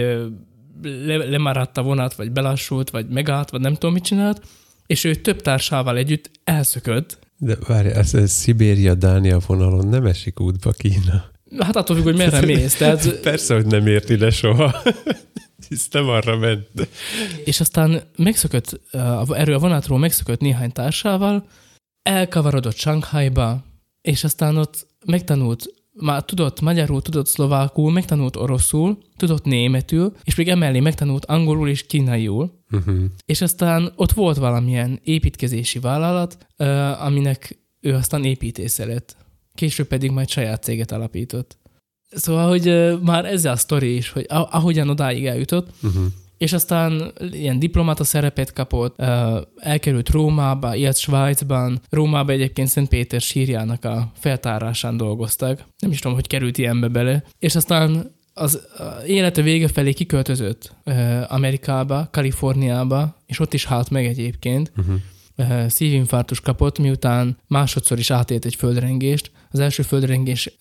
[0.82, 4.42] le, lemaradt a vonat, vagy belassult, vagy megállt, vagy nem tudom mit csinált,
[4.86, 10.72] és ő több társával együtt elszökött, de várj, ez, ez Szibéria-Dánia vonalon nem esik útba
[10.72, 11.32] Kína.
[11.60, 12.76] Hát attól függ, hogy merre mész.
[12.76, 13.20] Tehát...
[13.20, 14.76] Persze, hogy nem ért ide soha.
[15.70, 16.88] Hisz nem arra ment.
[17.46, 18.82] És aztán megszökött,
[19.30, 21.48] erről a vonatról megszökött néhány társával,
[22.02, 23.64] elkavarodott Shanghaiba,
[24.02, 30.50] és aztán ott megtanult már tudott magyarul, tudott szlovákul, megtanult oroszul, tudott németül, és még
[30.50, 32.64] emellé megtanult angolul és kínaiul.
[32.72, 33.04] Uh-huh.
[33.26, 39.18] És aztán ott volt valamilyen építkezési vállalat, uh, aminek ő aztán építésze lett.
[39.54, 41.58] Később pedig majd saját céget alapított.
[42.10, 46.06] Szóval, hogy uh, már ez a sztori is, hogy ahogyan odáig eljutott, uh-huh
[46.44, 49.02] és aztán ilyen diplomata szerepet kapott,
[49.56, 51.82] elkerült Rómába, élt Svájcban.
[51.90, 55.66] Rómába egyébként Szent Péter sírjának a feltárásán dolgoztak.
[55.80, 57.24] Nem is tudom, hogy került ilyenbe bele.
[57.40, 58.62] És aztán az
[59.08, 60.76] élete vége felé kiköltözött
[61.28, 64.72] Amerikába, Kaliforniába, és ott is halt meg egyébként.
[64.78, 65.68] Uh-huh.
[65.68, 69.32] Szívinfarktus kapott, miután másodszor is átélt egy földrengést.
[69.52, 70.58] Az első földrengés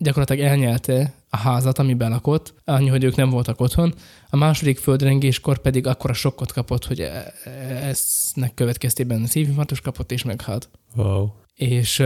[0.00, 3.94] gyakorlatilag elnyelte a házat, amiben lakott, annyi, hogy ők nem voltak otthon.
[4.30, 7.50] A második földrengéskor pedig akkora sokkot kapott, hogy e- e-
[7.88, 10.68] eznek következtében szívinfarktus kapott és meghalt.
[10.96, 11.28] Wow.
[11.54, 11.98] És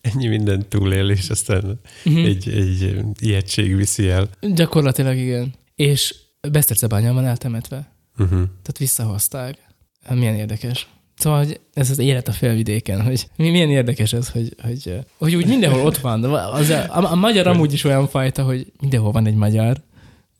[0.00, 2.16] Ennyi minden túlél, és aztán Mhm.
[2.24, 4.28] egy, egy ijegység viszi el.
[4.40, 5.54] gyakorlatilag igen.
[5.74, 6.14] És
[6.50, 7.92] Besztercebányán van eltemetve.
[8.18, 8.38] Uh-huh.
[8.38, 9.56] Tehát visszahozták.
[10.10, 10.88] Milyen érdekes.
[11.18, 15.34] Szóval, hogy ez az élet a felvidéken, hogy mi- milyen érdekes ez, hogy, hogy, hogy
[15.34, 16.24] úgy mindenhol ott van.
[16.24, 19.80] Az, a, a magyar amúgy is olyan fajta, hogy mindenhol van egy magyar,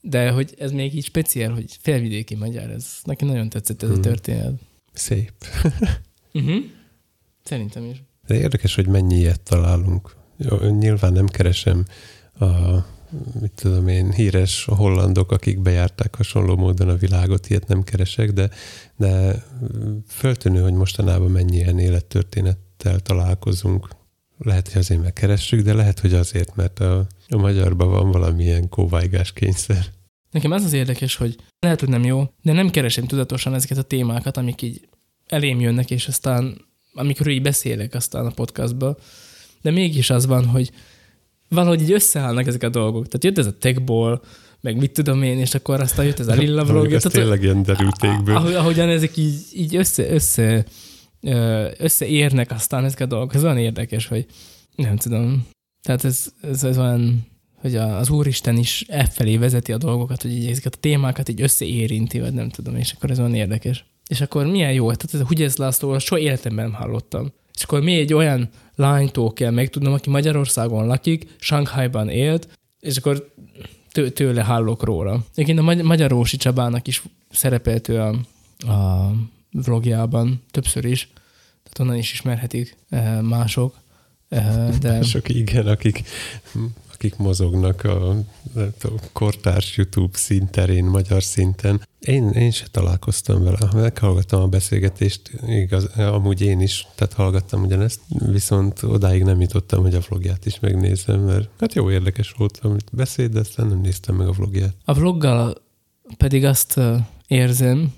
[0.01, 3.93] de hogy ez még így speciál, hogy felvidéki magyar, ez neki nagyon tetszett ez a
[3.93, 4.03] Hmm.
[4.03, 4.53] történet.
[4.93, 5.33] Szép.
[6.33, 6.57] Uh-huh.
[7.45, 8.03] Szerintem is.
[8.27, 10.17] De érdekes, hogy mennyi ilyet találunk.
[10.79, 11.85] Nyilván nem keresem
[12.39, 12.45] a,
[13.41, 18.51] mit tudom én, híres hollandok, akik bejárták hasonló módon a világot, ilyet nem keresek, de,
[18.97, 19.43] de
[20.09, 23.89] föltűnő, hogy mostanában mennyi ilyen élettörténettel találkozunk.
[24.39, 29.33] Lehet, hogy azért megkeressük, de lehet, hogy azért, mert a, a magyarban van valamilyen kóvájgás
[29.33, 29.85] kényszer.
[30.31, 33.83] Nekem az az érdekes, hogy lehet, hogy nem jó, de nem keresem tudatosan ezeket a
[33.83, 34.89] témákat, amik így
[35.27, 36.67] elém jönnek, és aztán
[36.99, 38.97] amikor így beszélek aztán a podcastba,
[39.63, 40.71] de mégis az van, hogy
[41.49, 43.07] valahogy így összeállnak ezek a dolgok.
[43.07, 44.23] Tehát jött ez a techból,
[44.61, 46.93] meg mit tudom én, és akkor aztán jött ez a lilla vlog.
[46.93, 48.37] Ez tényleg ilyen derültékből.
[48.37, 50.65] ahogy, ahogyan ezek így, így össze, össze,
[51.79, 54.27] összeérnek aztán ezek a dolgok, ez olyan érdekes, hogy
[54.77, 55.47] nem tudom.
[55.83, 60.33] Tehát ez, ez, ez olyan, hogy az Úristen is e felé vezeti a dolgokat, hogy
[60.33, 63.85] így ezeket a témákat így összeérinti, vagy nem tudom, és akkor ez olyan érdekes.
[64.09, 67.33] És akkor milyen jó, tehát ez a Hugyez Lászlóról soha életemben nem hallottam.
[67.59, 72.49] És akkor még egy olyan lánytól kell megtudnom, aki Magyarországon lakik, Shanghaiban élt,
[72.81, 73.33] és akkor
[73.93, 75.25] tő, tőle hallok róla.
[75.33, 78.09] Egyébként a Magy- Magyarósi Csabának is szerepelt ő a,
[78.73, 79.11] a
[79.53, 81.09] vlogjában többször is,
[81.63, 83.77] tehát onnan is ismerhetik eh, mások.
[84.29, 86.03] Eh, De Sok igen, akik,
[86.93, 88.17] akik mozognak a,
[88.79, 91.88] tudom, kortárs YouTube színterén, magyar szinten.
[91.99, 93.59] Én, én se találkoztam vele.
[93.75, 99.95] Meghallgattam a beszélgetést, igaz, amúgy én is, tehát hallgattam ugyanezt, viszont odáig nem jutottam, hogy
[99.95, 104.15] a vlogját is megnézem, mert hát jó érdekes volt, amit beszéd, de aztán nem néztem
[104.15, 104.75] meg a vlogját.
[104.85, 105.63] a vloggal
[106.17, 106.81] pedig azt
[107.27, 107.95] érzem,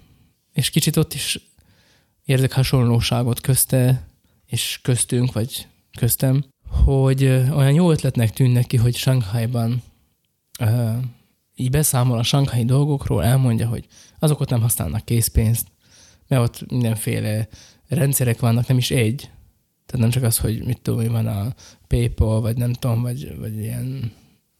[0.52, 1.38] és kicsit ott is
[2.24, 4.08] érzek hasonlóságot közte
[4.46, 5.66] és köztünk, vagy
[5.98, 6.44] köztem,
[6.84, 9.82] hogy olyan jó ötletnek tűnnek ki, hogy Shanghaiban
[11.60, 13.86] így beszámol a sankhai dolgokról, elmondja, hogy
[14.18, 15.66] azok ott nem használnak készpénzt,
[16.28, 17.48] mert ott mindenféle
[17.88, 19.30] rendszerek vannak, nem is egy.
[19.86, 21.54] Tehát nem csak az, hogy mit tudom, hogy van a
[21.86, 24.12] PayPal, vagy nem tudom, vagy, vagy ilyen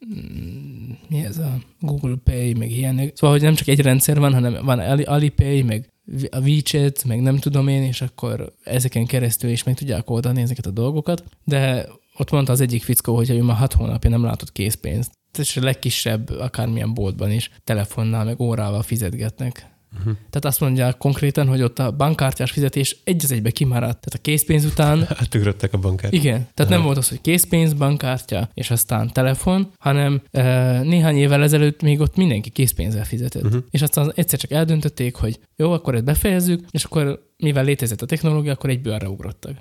[0.07, 3.17] mm, mi ez a Google Pay, meg ilyenek.
[3.17, 5.89] Szóval, hogy nem csak egy rendszer van, hanem van Ali- Alipay, meg
[6.31, 10.67] a WeChat, meg nem tudom én, és akkor ezeken keresztül is meg tudják oldani ezeket
[10.67, 11.25] a dolgokat.
[11.45, 11.89] De
[12.21, 15.13] ott mondta az egyik fickó, hogy ő már hat hónapja nem látott készpénzt.
[15.39, 19.69] És a legkisebb, akármilyen boltban is telefonnál, meg órával fizetgetnek.
[19.99, 20.13] Uh-huh.
[20.15, 24.01] Tehát azt mondják konkrétan, hogy ott a bankkártyás fizetés egy az egybe kimaradt.
[24.01, 26.13] Tehát a készpénz után Átugrottak a bankát.
[26.13, 26.87] igen, tehát nem Aha.
[26.87, 32.17] volt az, hogy készpénz, bankkártya, és aztán telefon, hanem e, néhány évvel ezelőtt még ott
[32.17, 33.45] mindenki készpénzzel fizetett.
[33.45, 33.63] Uh-huh.
[33.71, 38.07] És aztán egyszer csak eldöntötték, hogy jó, akkor ezt befejezzük, és akkor mivel létezett a
[38.07, 39.57] technológia, akkor egyből arra ugrottak.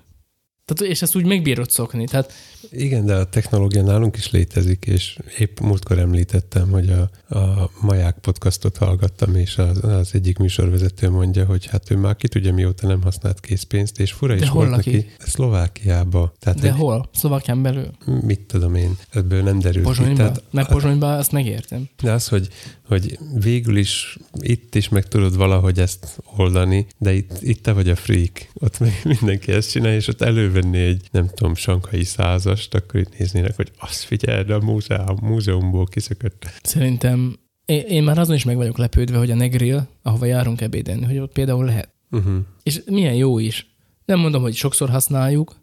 [0.73, 2.05] Tehát, és ezt úgy megbírod szokni.
[2.05, 2.33] Tehát
[2.71, 8.17] Igen, de a technológia nálunk is létezik, és épp múltkor említettem, hogy a, a Maják
[8.17, 12.87] podcastot hallgattam, és az, az egyik műsorvezető mondja, hogy hát ő már ki tudja, mióta
[12.87, 14.93] nem használt készpénzt, és fura De is hol volt lakik?
[14.93, 16.33] neki Szlovákiába.
[16.39, 17.09] Tehát de egy, hol?
[17.13, 17.87] Szlovákián belül?
[18.21, 20.13] mit tudom én, ebből nem derül ki.
[20.13, 21.89] Tehát, Mert Pozsonyban ezt megértem.
[22.01, 22.47] de az, hogy,
[22.87, 27.89] hogy végül is itt is meg tudod valahogy ezt oldani, de itt, itt te vagy
[27.89, 28.47] a freak.
[28.53, 30.21] Ott meg mindenki ezt csinálja, és ott
[30.59, 35.85] elővenni egy, nem tudom, sankai százast, akkor itt néznének, hogy azt figyeld, a múzeum, múzeumból
[35.85, 36.51] kiszökött.
[36.63, 41.05] Szerintem én, én már azon is meg vagyok lepődve, hogy a Negril, ahova járunk ebédelni,
[41.05, 41.89] hogy ott például lehet.
[42.11, 42.37] Uh-huh.
[42.63, 43.67] És milyen jó is.
[44.05, 45.55] Nem mondom, hogy sokszor használjuk,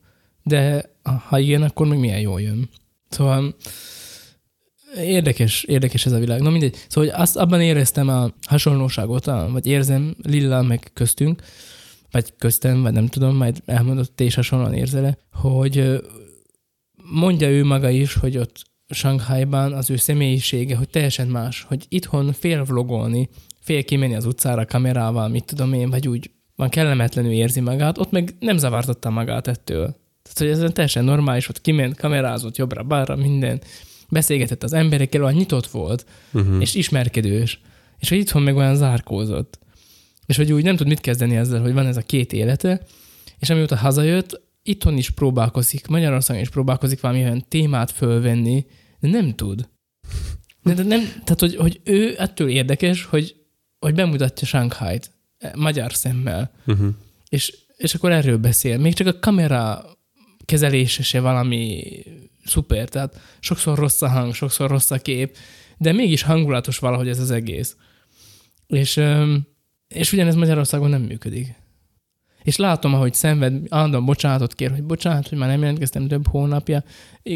[0.42, 0.90] de
[1.28, 2.68] ha ilyen, akkor meg milyen jól jön.
[3.08, 3.56] Szóval
[4.96, 6.40] érdekes, érdekes ez a világ.
[6.40, 6.74] Na mindegy.
[6.88, 11.42] Szóval hogy azt, abban éreztem a hasonlóságot, a, vagy érzem Lilla meg köztünk,
[12.16, 16.02] vagy köztem, vagy nem tudom, majd elmondott, te is hasonlóan érzele, hogy
[17.02, 22.32] mondja ő maga is, hogy ott Shanghaiban az ő személyisége, hogy teljesen más, hogy itthon
[22.32, 23.28] fél vlogolni,
[23.60, 28.10] fél kimenni az utcára kamerával, mit tudom én, vagy úgy van kellemetlenül érzi magát, ott
[28.10, 29.96] meg nem zavartotta magát ettől.
[30.22, 33.60] Tehát, hogy ez teljesen normális, ott kiment, kamerázott jobbra-balra, minden,
[34.08, 36.60] beszélgetett az emberekkel, olyan nyitott volt, Uh-huh.
[36.60, 37.60] és ismerkedős.
[37.98, 39.58] És hogy itthon meg olyan zárkózott.
[40.26, 42.82] És hogy úgy nem tud mit kezdeni ezzel, hogy van ez a két élete,
[43.38, 48.66] és amióta hazajött, itthon is próbálkozik, Magyarországon is próbálkozik valami olyan témát fölvenni,
[49.00, 49.68] de nem tud.
[50.62, 53.34] De, de nem, tehát, hogy, hogy ő ettől érdekes, hogy,
[53.78, 56.50] hogy bemutatja Shanghai-t eh, magyar szemmel.
[56.66, 56.88] Uh-huh.
[57.28, 58.78] És, és akkor erről beszél.
[58.78, 59.84] Még csak a kamera
[60.44, 61.82] kezelése se valami
[62.44, 65.36] szuper, tehát sokszor rossz a hang, sokszor rossz a kép,
[65.78, 67.76] de mégis hangulatos valahogy ez az egész.
[68.66, 69.46] És, öm,
[69.88, 71.54] és ugyanez Magyarországon nem működik.
[72.42, 76.84] És látom, ahogy szenved, állandóan bocsánatot kér, hogy bocsánat, hogy már nem jelentkeztem több hónapja.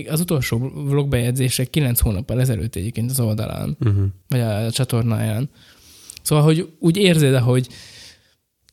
[0.09, 4.05] Az utolsó vlogbejegyzése kilenc hónappal ezelőtt egyébként az oldalán, Uh-huh.
[4.29, 5.51] vagy a csatornáján.
[6.23, 7.69] Szóval, hogy úgy érzed, hogy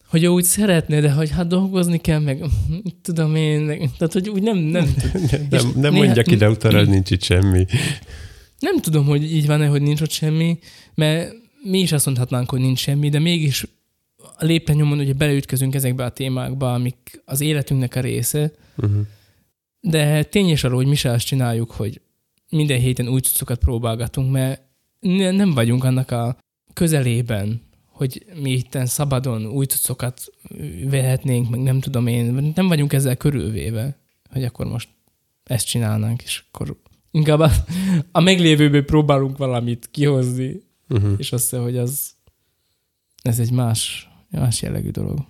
[0.10, 2.44] hogy úgy szeretné, de hogy hát dolgozni kell, meg
[3.02, 4.84] tudom én, meg, tehát hogy úgy nem, nem,
[5.50, 7.66] Nem, nem néha- mondja ki, de utána nincs itt semmi.
[8.60, 10.60] nem tudom, hogy így van-e, hogy nincs ott semmi,
[10.96, 11.36] mert
[11.70, 13.66] mi is azt mondhatnánk, hogy nincs semmi, de mégis
[14.18, 19.06] a lépten ugye beleütközünk ezekbe a témákba, amik az életünknek a része, Uh-huh.
[19.80, 22.02] de tény és arról, hogy mi se azt csináljuk, hogy
[22.50, 24.62] minden héten új cuccokat próbálgatunk, mert
[25.00, 26.38] ne- nem vagyunk annak a
[26.74, 30.26] közelében, hogy mi itten szabadon új cuccokat
[30.90, 33.98] vehetnénk, meg nem tudom én, nem vagyunk ezzel körülvéve,
[34.30, 34.90] hogy akkor most
[35.44, 36.76] ezt csinálnánk, és akkor
[37.12, 37.52] inkább a,
[38.12, 41.14] a meglévőből próbálunk valamit kihozni, Uh-huh.
[41.18, 42.12] és azt hiszem, hogy az
[43.22, 45.26] ez egy más, más jellegű dolog.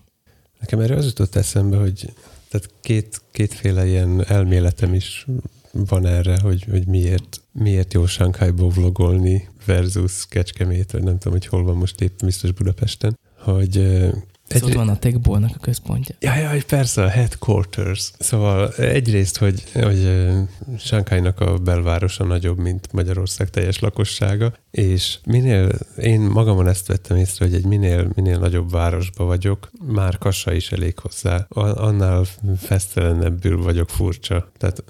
[0.60, 2.14] Nekem erre az jutott eszembe, hogy
[2.49, 5.26] tehát két, kétféle ilyen elméletem is
[5.72, 11.47] van erre, hogy, hogy miért, miért jó Sánkhájból vlogolni versus Kecskemét, vagy nem tudom, hogy
[11.47, 14.08] hol van most épp biztos Budapesten, hogy
[14.48, 16.16] Ez ott van a techbolnak a központja.
[16.20, 18.12] Ja, ja, persze, a headquarters.
[18.20, 20.28] Szóval egyrészt, hogy, hogy
[20.78, 27.45] Sánkhájnak a belvárosa nagyobb, mint Magyarország teljes lakossága, és minél, én magamon ezt vettem észre,
[27.45, 31.45] hogy egy minél, minél nagyobb városba vagyok, már kassa is elég hozzá.
[31.50, 32.26] Annál
[32.58, 34.52] fesztelenebbül vagyok furcsa.
[34.58, 34.84] Tehát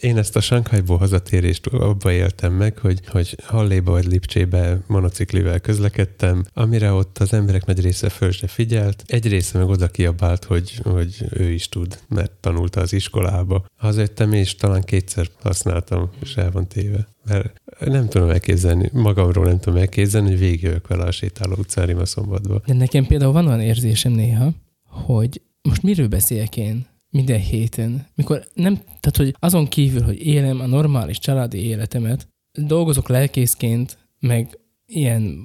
[0.00, 6.44] én ezt a Sánkhájból hazatérést abba éltem meg, hogy, hogy Halléba vagy Lipcsébe monociklivel közlekedtem,
[6.52, 9.04] amire ott az emberek nagy része föl se figyelt.
[9.06, 13.64] Egy része meg oda kiabált, hogy, hogy ő is tud, mert tanulta az iskolába.
[13.76, 17.08] Hazajöttem és talán kétszer használtam, és el van téve.
[17.24, 22.06] Mert nem tudom elképzelni, magamról nem tudom elképzelni, hogy végigjövök vele a sétáló utcán Rima
[22.06, 22.60] szombatba.
[22.66, 24.50] De nekem például van olyan érzésem néha,
[24.84, 30.60] hogy most miről beszéljek én minden héten, mikor nem, tehát hogy azon kívül, hogy élem
[30.60, 35.38] a normális családi életemet, dolgozok lelkészként, meg ilyen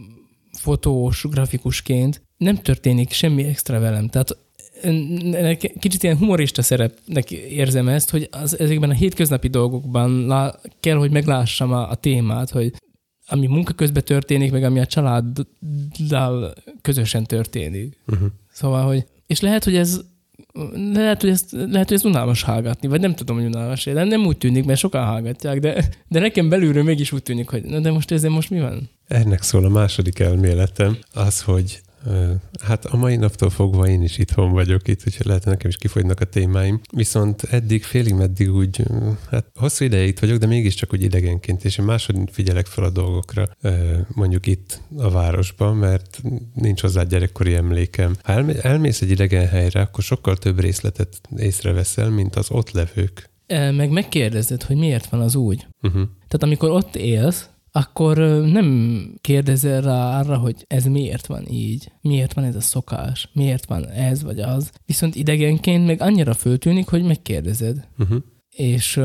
[0.60, 4.08] fotós, grafikusként, nem történik semmi extra velem.
[4.08, 4.38] Tehát
[5.80, 11.12] kicsit ilyen humorista szerepnek érzem ezt, hogy az, ezekben a hétköznapi dolgokban lá, kell, hogy
[11.12, 12.74] meglássam a, a témát, hogy
[13.28, 17.98] ami munka közben történik, meg ami a családdal közösen történik.
[18.08, 18.28] Uh-huh.
[18.52, 20.02] Szóval, hogy, és lehet, hogy ez
[20.94, 23.84] lehet, hogy ezt, lehet, hogy ez unalmas hallgatni, vagy nem tudom, hogy unalmas.
[23.84, 27.64] De nem úgy tűnik, mert sokan hallgatják, de, de nekem belülről mégis úgy tűnik, hogy
[27.64, 28.90] na de most ezzel most mi van?
[29.08, 31.82] Ennek szól a második elméletem, az, hogy
[32.64, 36.20] hát a mai naptól fogva én is itthon vagyok itt, úgyhogy lehet, nekem is kifogynak
[36.20, 36.82] a témáim.
[36.96, 38.84] Viszont eddig, félig meddig úgy,
[39.32, 42.90] hát hosszú ideje itt vagyok, de mégiscsak úgy idegenként, és én máshogy figyelek fel a
[42.90, 43.50] dolgokra,
[44.08, 46.22] mondjuk itt a városban, mert
[46.54, 48.16] nincs hozzá gyerekkori emlékem.
[48.22, 53.32] Ha elmé- elmész egy idegen helyre, akkor sokkal több részletet észreveszel, mint az ott levők.
[53.48, 55.68] Meg megkérdezed, hogy miért van az úgy.
[55.82, 56.02] Uh-huh.
[56.28, 58.18] Tehát amikor ott élsz, akkor
[58.52, 63.66] nem kérdezel rá arra, hogy ez miért van így, miért van ez a szokás, miért
[63.66, 64.72] van ez vagy az.
[64.86, 67.88] Viszont idegenként meg annyira föltűnik, hogy megkérdezed.
[67.98, 68.18] Uh-huh.
[68.50, 69.00] És,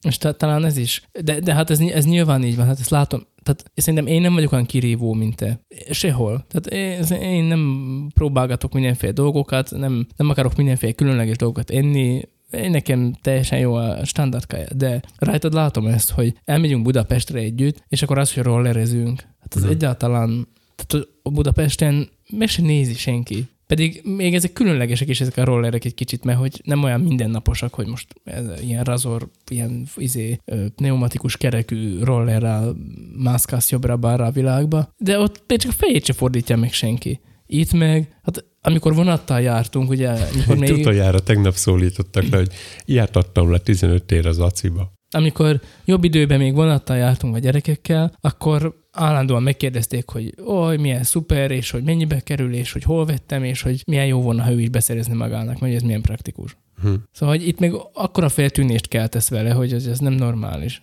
[0.00, 1.02] és ta, talán ez is.
[1.22, 3.20] De, de hát ez, ez nyilván így van, hát ezt látom.
[3.42, 5.60] Tehát szerintem én nem vagyok olyan kirívó, mint te.
[5.90, 6.46] Sehol.
[6.48, 13.12] Tehát én, én nem próbálgatok mindenféle dolgokat, nem, nem akarok mindenféle különleges dolgokat enni, nekem
[13.22, 18.18] teljesen jó a standard kaja, de rajtad látom ezt, hogy elmegyünk Budapestre együtt, és akkor
[18.18, 19.20] az, hogy rollerezünk.
[19.40, 19.70] Hát az Mhm.
[19.70, 23.46] egyáltalán, tehát a Budapesten meg se nézi senki.
[23.66, 27.74] Pedig még ezek különlegesek is ezek a rollerek egy kicsit, mert hogy nem olyan mindennaposak,
[27.74, 30.38] hogy most ez, ilyen razor, ilyen izé,
[30.76, 32.76] pneumatikus kerekű rollerrel
[33.16, 37.20] mászkálsz jobbra-balra a világba, de ott csak a fejét se fordítja meg senki.
[37.46, 40.72] Itt meg, hát amikor vonattal jártunk, ugye, amikor Még...
[40.72, 42.52] Utoljára tegnap szólítottak le, hogy
[42.84, 44.92] ilyet adtam le 15 ér az aciba.
[45.10, 51.50] amikor jobb időben még vonattal jártunk a gyerekekkel, akkor állandóan megkérdezték, hogy oj, milyen szuper,
[51.50, 54.60] és hogy mennyibe kerül, és hogy hol vettem, és hogy milyen jó volna, ha ő
[54.60, 56.56] is beszerezni magának, mert ez milyen praktikus.
[56.82, 56.94] Hm.
[57.12, 60.82] Szóval, hogy itt még akkora feltűnést keltesz vele, hogy ez, ez nem normális.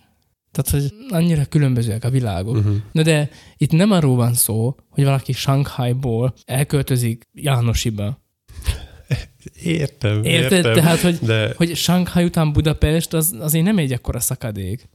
[0.62, 2.56] Tehát, hogy annyira különbözőek a világok.
[2.56, 2.76] Uh-huh.
[2.92, 8.26] Na de itt nem arról van szó, hogy valaki Shanghaiból elköltözik Jánosiba.
[9.62, 10.52] Értem, Érted?
[10.52, 10.72] értem.
[10.72, 14.88] Tehát, hogy, De hogy Shanghai után Budapest, az azért nem egy akkora szakadék.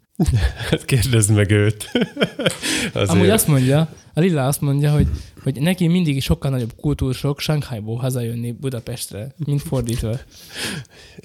[0.69, 1.91] hát kérdezd meg őt.
[2.93, 3.09] Azért.
[3.09, 5.07] Amúgy azt mondja, a Lilla azt mondja, hogy,
[5.43, 10.19] hogy neki mindig sokkal nagyobb kultúrsok Shanghaiból hazajönni Budapestre, mint fordítva.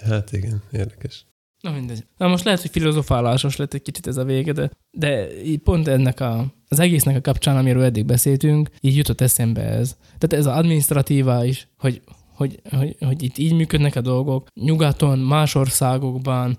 [0.05, 1.27] Hát igen, érdekes.
[1.69, 2.05] Na mindegy.
[2.17, 5.27] Na most lehet, hogy filozofálásos lett egy kicsit ez a vége, de, de
[5.65, 9.97] pont ennek a, az egésznek a kapcsán, amiről eddig beszéltünk, így jutott eszembe ez.
[10.19, 12.03] Tehát ez az administratíva is, hogy,
[12.35, 16.57] hogy, hogy, hogy itt így működnek a dolgok, nyugaton, más országokban,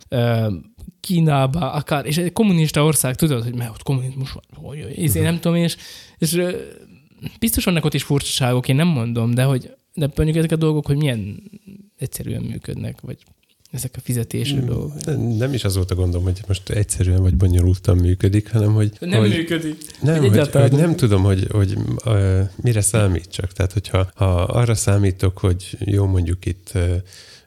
[1.00, 5.40] Kínában, akár, és egy kommunista ország, tudod, hogy mert ott kommunizmus van, hogy én nem
[5.40, 5.78] tudom, és,
[6.18, 6.42] és
[7.40, 10.86] biztos vannak ott is furcsaságok, én nem mondom, de hogy de mondjuk ezek a dolgok,
[10.86, 11.44] hogy milyen
[11.98, 13.18] egyszerűen működnek, vagy
[13.72, 14.94] ezek a fizetésű Mm, dolgok.
[15.38, 18.92] Nem is az volt a gondom, hogy most egyszerűen vagy bonyolultan működik, hanem hogy...
[19.00, 19.76] Nem hogy, működik.
[20.02, 23.52] Nem, hogy, hogy, hogy nem tudom, hogy, hogy uh, mire számítsak.
[23.52, 26.96] Tehát, hogyha ha arra számítok, hogy jó, mondjuk itt uh,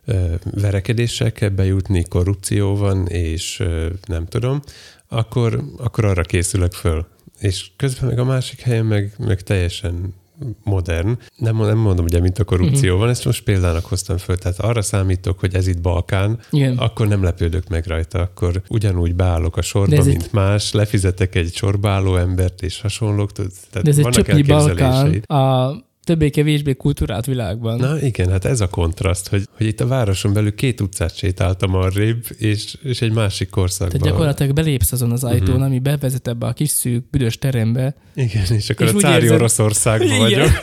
[0.06, 4.62] uh, verekedéssel kell bejutni, korrupció van, és uh, nem tudom,
[5.08, 7.06] akkor, akkor arra készülök föl.
[7.38, 10.14] És közben meg a másik helyen meg, meg teljesen
[10.62, 11.18] modern.
[11.36, 12.98] Nem, nem mondom, ugye, mint a korrupció uh-huh.
[12.98, 14.36] van, ezt most példának hoztam föl.
[14.36, 16.78] Tehát arra számítok, hogy ez itt Balkán, Igen.
[16.78, 20.28] akkor nem lepődök meg rajta, akkor ugyanúgy beállok a sorba, mint egy...
[20.32, 23.32] más, lefizetek egy sorba álló embert, és hasonlók.
[23.32, 23.52] Tehát
[23.82, 25.74] De ez egy csöpnyi Balkán a
[26.04, 27.78] többé-kevésbé kultúrát világban.
[27.78, 31.74] Na igen, hát ez a kontraszt, hogy, hogy itt a városon belül két utcát sétáltam
[31.74, 33.98] arrébb, és, és egy másik korszakban.
[33.98, 35.64] Tehát gyakorlatilag belépsz azon az ajtón, uh-huh.
[35.64, 37.94] ami bevezet ebbe a kis szűk, büdös terembe.
[38.14, 39.36] Igen, és akkor és a cári érzed...
[39.36, 40.48] Oroszországban vagyok.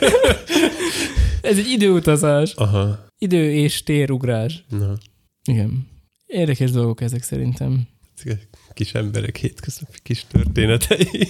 [1.50, 2.52] ez egy időutazás.
[2.54, 3.06] Aha.
[3.18, 4.64] Idő és térugrás.
[4.68, 4.98] Na.
[5.44, 5.88] Igen.
[6.26, 7.88] Érdekes dolgok ezek szerintem.
[8.72, 11.28] Kis emberek hétköznapi kis történetei.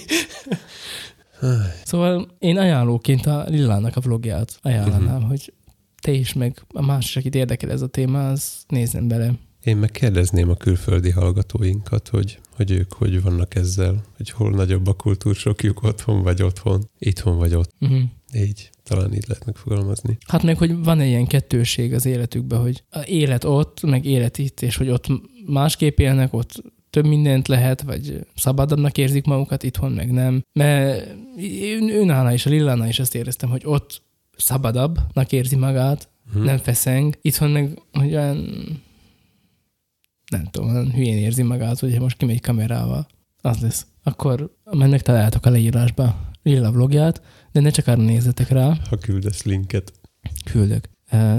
[1.83, 5.29] Szóval én ajánlóként a Lillának a vlogját ajánlanám, uh-huh.
[5.29, 5.53] hogy
[6.01, 9.33] te is, meg a másik, akit érdekel ez a téma, az nézzen bele.
[9.63, 14.87] Én meg kérdezném a külföldi hallgatóinkat, hogy, hogy ők hogy vannak ezzel, hogy hol nagyobb
[14.87, 17.73] a kultúrsokjuk otthon vagy otthon, itthon vagy ott.
[17.79, 18.01] Uh-huh.
[18.33, 20.17] Így, talán így lehet megfogalmazni.
[20.27, 24.37] Hát meg, hogy van egy ilyen kettőség az életükben, hogy a élet ott, meg élet
[24.37, 25.07] itt, és hogy ott
[25.45, 30.43] másképp élnek, ott több mindent lehet, vagy szabadabbnak érzik magukat, itthon meg nem.
[30.53, 31.15] Mert
[31.89, 34.01] őnála is, a Lillánál is azt éreztem, hogy ott
[34.37, 36.43] szabadabbnak érzi magát, hmm.
[36.43, 38.37] nem feszeng, itthon meg hogy olyan
[40.31, 43.07] nem tudom, hülyén érzi magát, hogyha most kimegy kamerával.
[43.41, 43.85] Az lesz.
[44.03, 47.21] Akkor mennek találtok a leírásba Lilla vlogját,
[47.51, 48.77] de ne csak arra nézzetek rá.
[48.89, 49.93] Ha küldesz linket.
[50.51, 50.89] Küldök.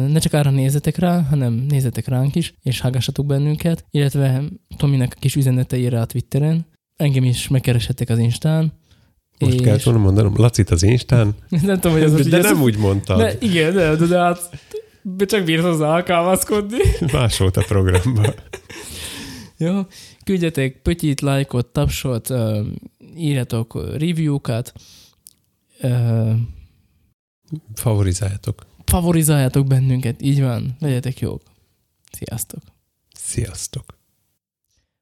[0.09, 4.43] Ne csak arra nézzetek rá, hanem nézzetek ránk is, és hallgassatok bennünket, illetve
[4.77, 6.67] Tominek a kis üzeneteire a Twitteren.
[6.97, 8.73] Engem is megkereshettek az Instán.
[9.39, 9.61] Most és...
[9.61, 11.35] kell volna mondanom, Lacit az Instán?
[11.49, 13.19] nem tudom, hogy az De, de nem úgy mondtad.
[13.19, 14.51] De, igen, de, de, de hát
[15.19, 16.79] csak bírt hozzá alkalmazkodni.
[17.13, 18.35] Más volt a programban.
[19.57, 19.81] Jó,
[20.25, 22.67] küldjetek pötyit, lájkot, tapsot, uh,
[23.17, 24.73] írjatok review-kat.
[25.83, 26.33] Uh,
[27.75, 31.43] Favorizáljátok favorizáljátok bennünket, így van, legyetek jók.
[32.13, 32.61] Sziasztok!
[33.15, 33.85] Sziasztok!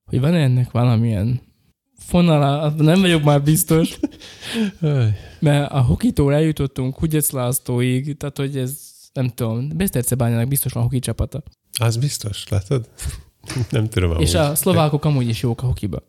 [0.04, 1.40] Hogy van -e ennek valamilyen
[1.98, 3.98] fonala, nem vagyok már biztos,
[5.38, 8.78] mert a hokitól eljutottunk Hugyec Lászlóig, tehát hogy ez,
[9.12, 11.42] nem tudom, Besztercebányának biztos van hoki csapata.
[11.78, 12.88] Az biztos, látod?
[13.70, 14.20] nem tudom.
[14.20, 16.02] És a szlovákok amúgy is jók a hokiba.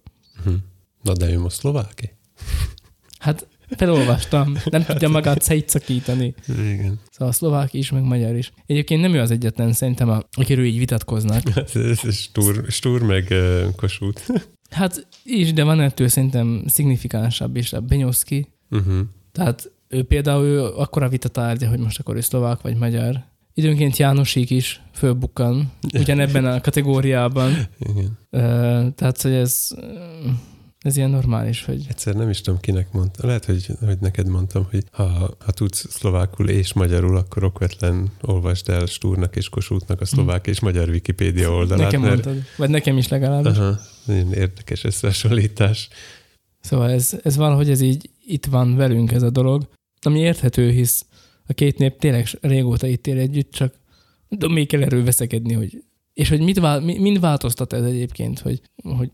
[0.44, 0.54] Hm.
[1.02, 2.10] Na de ő most szlováki?
[3.20, 3.48] Hát
[3.78, 4.54] Felolvastam.
[4.70, 6.34] Nem tudja magát szétszakítani.
[6.48, 7.00] Igen.
[7.12, 8.52] Szóval a szlovák is, meg magyar is.
[8.66, 11.44] Egyébként nem ő az egyetlen, szerintem, akiről így vitatkoznak.
[12.12, 14.22] stúr, stúr meg uh, Kossuth.
[14.72, 18.48] Hát is, de van ettől szerintem szignifikánsabb is a Benyoszki.
[18.70, 19.00] Uh-huh.
[19.32, 23.24] Tehát ő például ő akkora vita tárgya, hogy most akkor ő szlovák vagy magyar.
[23.54, 27.52] Időnként Jánosik is fölbukkan, ugyanebben a kategóriában.
[27.80, 28.18] Igen.
[28.96, 29.68] Tehát, hogy ez
[30.82, 31.86] ez ilyen normális, hogy...
[31.90, 33.28] Egyszer nem is tudom, kinek mondtam.
[33.28, 38.70] Lehet, hogy, hogy neked mondtam, hogy ha, ha tudsz szlovákul és magyarul, akkor okvetlen olvasd
[38.70, 41.84] el Stúrnak és Kossuthnak a szlovák és magyar Wikipédia oldalát.
[41.84, 42.26] Nekem mert...
[42.26, 43.58] mondtad, vagy nekem is legalábbis.
[43.58, 45.88] Aha, nagyon érdekes összehasonlítás.
[46.62, 49.68] Szóval ez, ez valahogy ez így itt van velünk ez a dolog,
[50.02, 51.06] ami érthető, hisz
[51.48, 53.74] a két nép tényleg régóta itt él együtt, csak
[54.30, 58.62] de még kell erről veszekedni, hogy és hogy mit vál, mind változtat ez egyébként, hogy,
[58.98, 59.10] hogy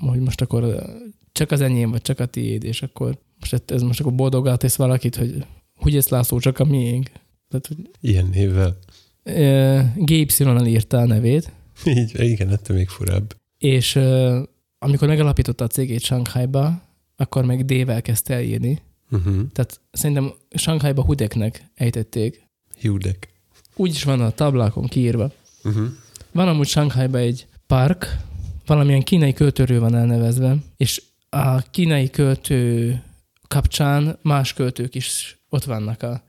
[0.00, 0.82] hogy most akkor
[1.32, 4.76] csak az enyém, vagy csak a tiéd, és akkor most ez most akkor boldogá tesz
[4.76, 5.44] valakit, hogy
[5.82, 7.10] hogy ez László csak a miénk.
[7.48, 8.78] Tehát, hogy, Ilyen névvel.
[9.96, 11.52] GY-nal írta a nevét.
[11.84, 13.36] Így, igen, ettől még furább.
[13.58, 13.96] És
[14.78, 16.82] amikor megalapította a cégét Shanghaiba,
[17.16, 18.78] akkor meg D-vel kezdte elírni.
[19.10, 19.50] Uh-huh.
[19.52, 22.48] Tehát szerintem Shanghaiba Hudeknek ejtették.
[22.80, 23.28] Hudek.
[23.76, 25.32] úgy is van a táblákon kiírva.
[25.64, 25.86] Uh-huh.
[26.32, 28.18] Van amúgy Shanghaiban egy park,
[28.72, 33.02] valamilyen kínai költőről van elnevezve, és a kínai költő
[33.48, 36.02] kapcsán más költők is ott vannak.
[36.02, 36.22] A,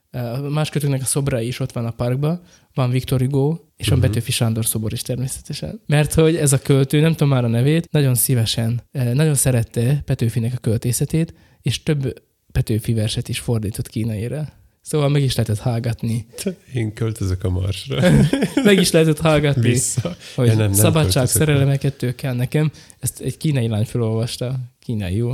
[0.49, 2.41] más költőknek a szobrai is ott van a parkban.
[2.73, 4.07] Van Viktor Hugo, és van Mhm.
[4.07, 5.81] Petőfi Sándor szobor is természetesen.
[5.85, 10.01] Mert hogy ez a költő, nem tudom már a nevét, nagyon szívesen, eh, nagyon szerette
[10.05, 14.47] Petőfinek a költészetét, és több Petőfi verset is fordított kínaira.
[14.83, 16.25] Szóval meg is lehetett hallgatni.
[16.73, 18.01] Én költözök a Marsra.
[18.63, 20.15] Meg is lehetett hallgatni, Vissza.
[20.35, 22.71] hogy Ja, nem, nem szabadság, költözök szerelem, kettő kell nekem.
[22.99, 24.59] Ezt egy kínai lány felolvasta.
[24.79, 25.33] Kínai, jó.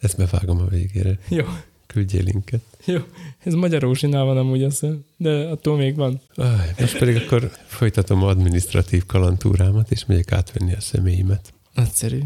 [0.00, 1.18] Ezt bevágom a végére.
[1.28, 1.44] Jó.
[1.86, 2.60] Küldjél linket.
[2.84, 2.98] Jó,
[3.44, 6.20] ez magyarul sinál van amúgy hiszem, de attól még van.
[6.34, 11.52] Aj, most pedig akkor folytatom administratív kalantúrámat, és megyek átvenni a személyimet.
[11.74, 12.18] Nagyszerű.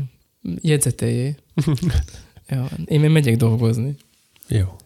[0.61, 1.35] Jegyzeteljé.
[2.49, 3.97] Jó, én még megyek dolgozni.
[4.49, 4.77] Jó.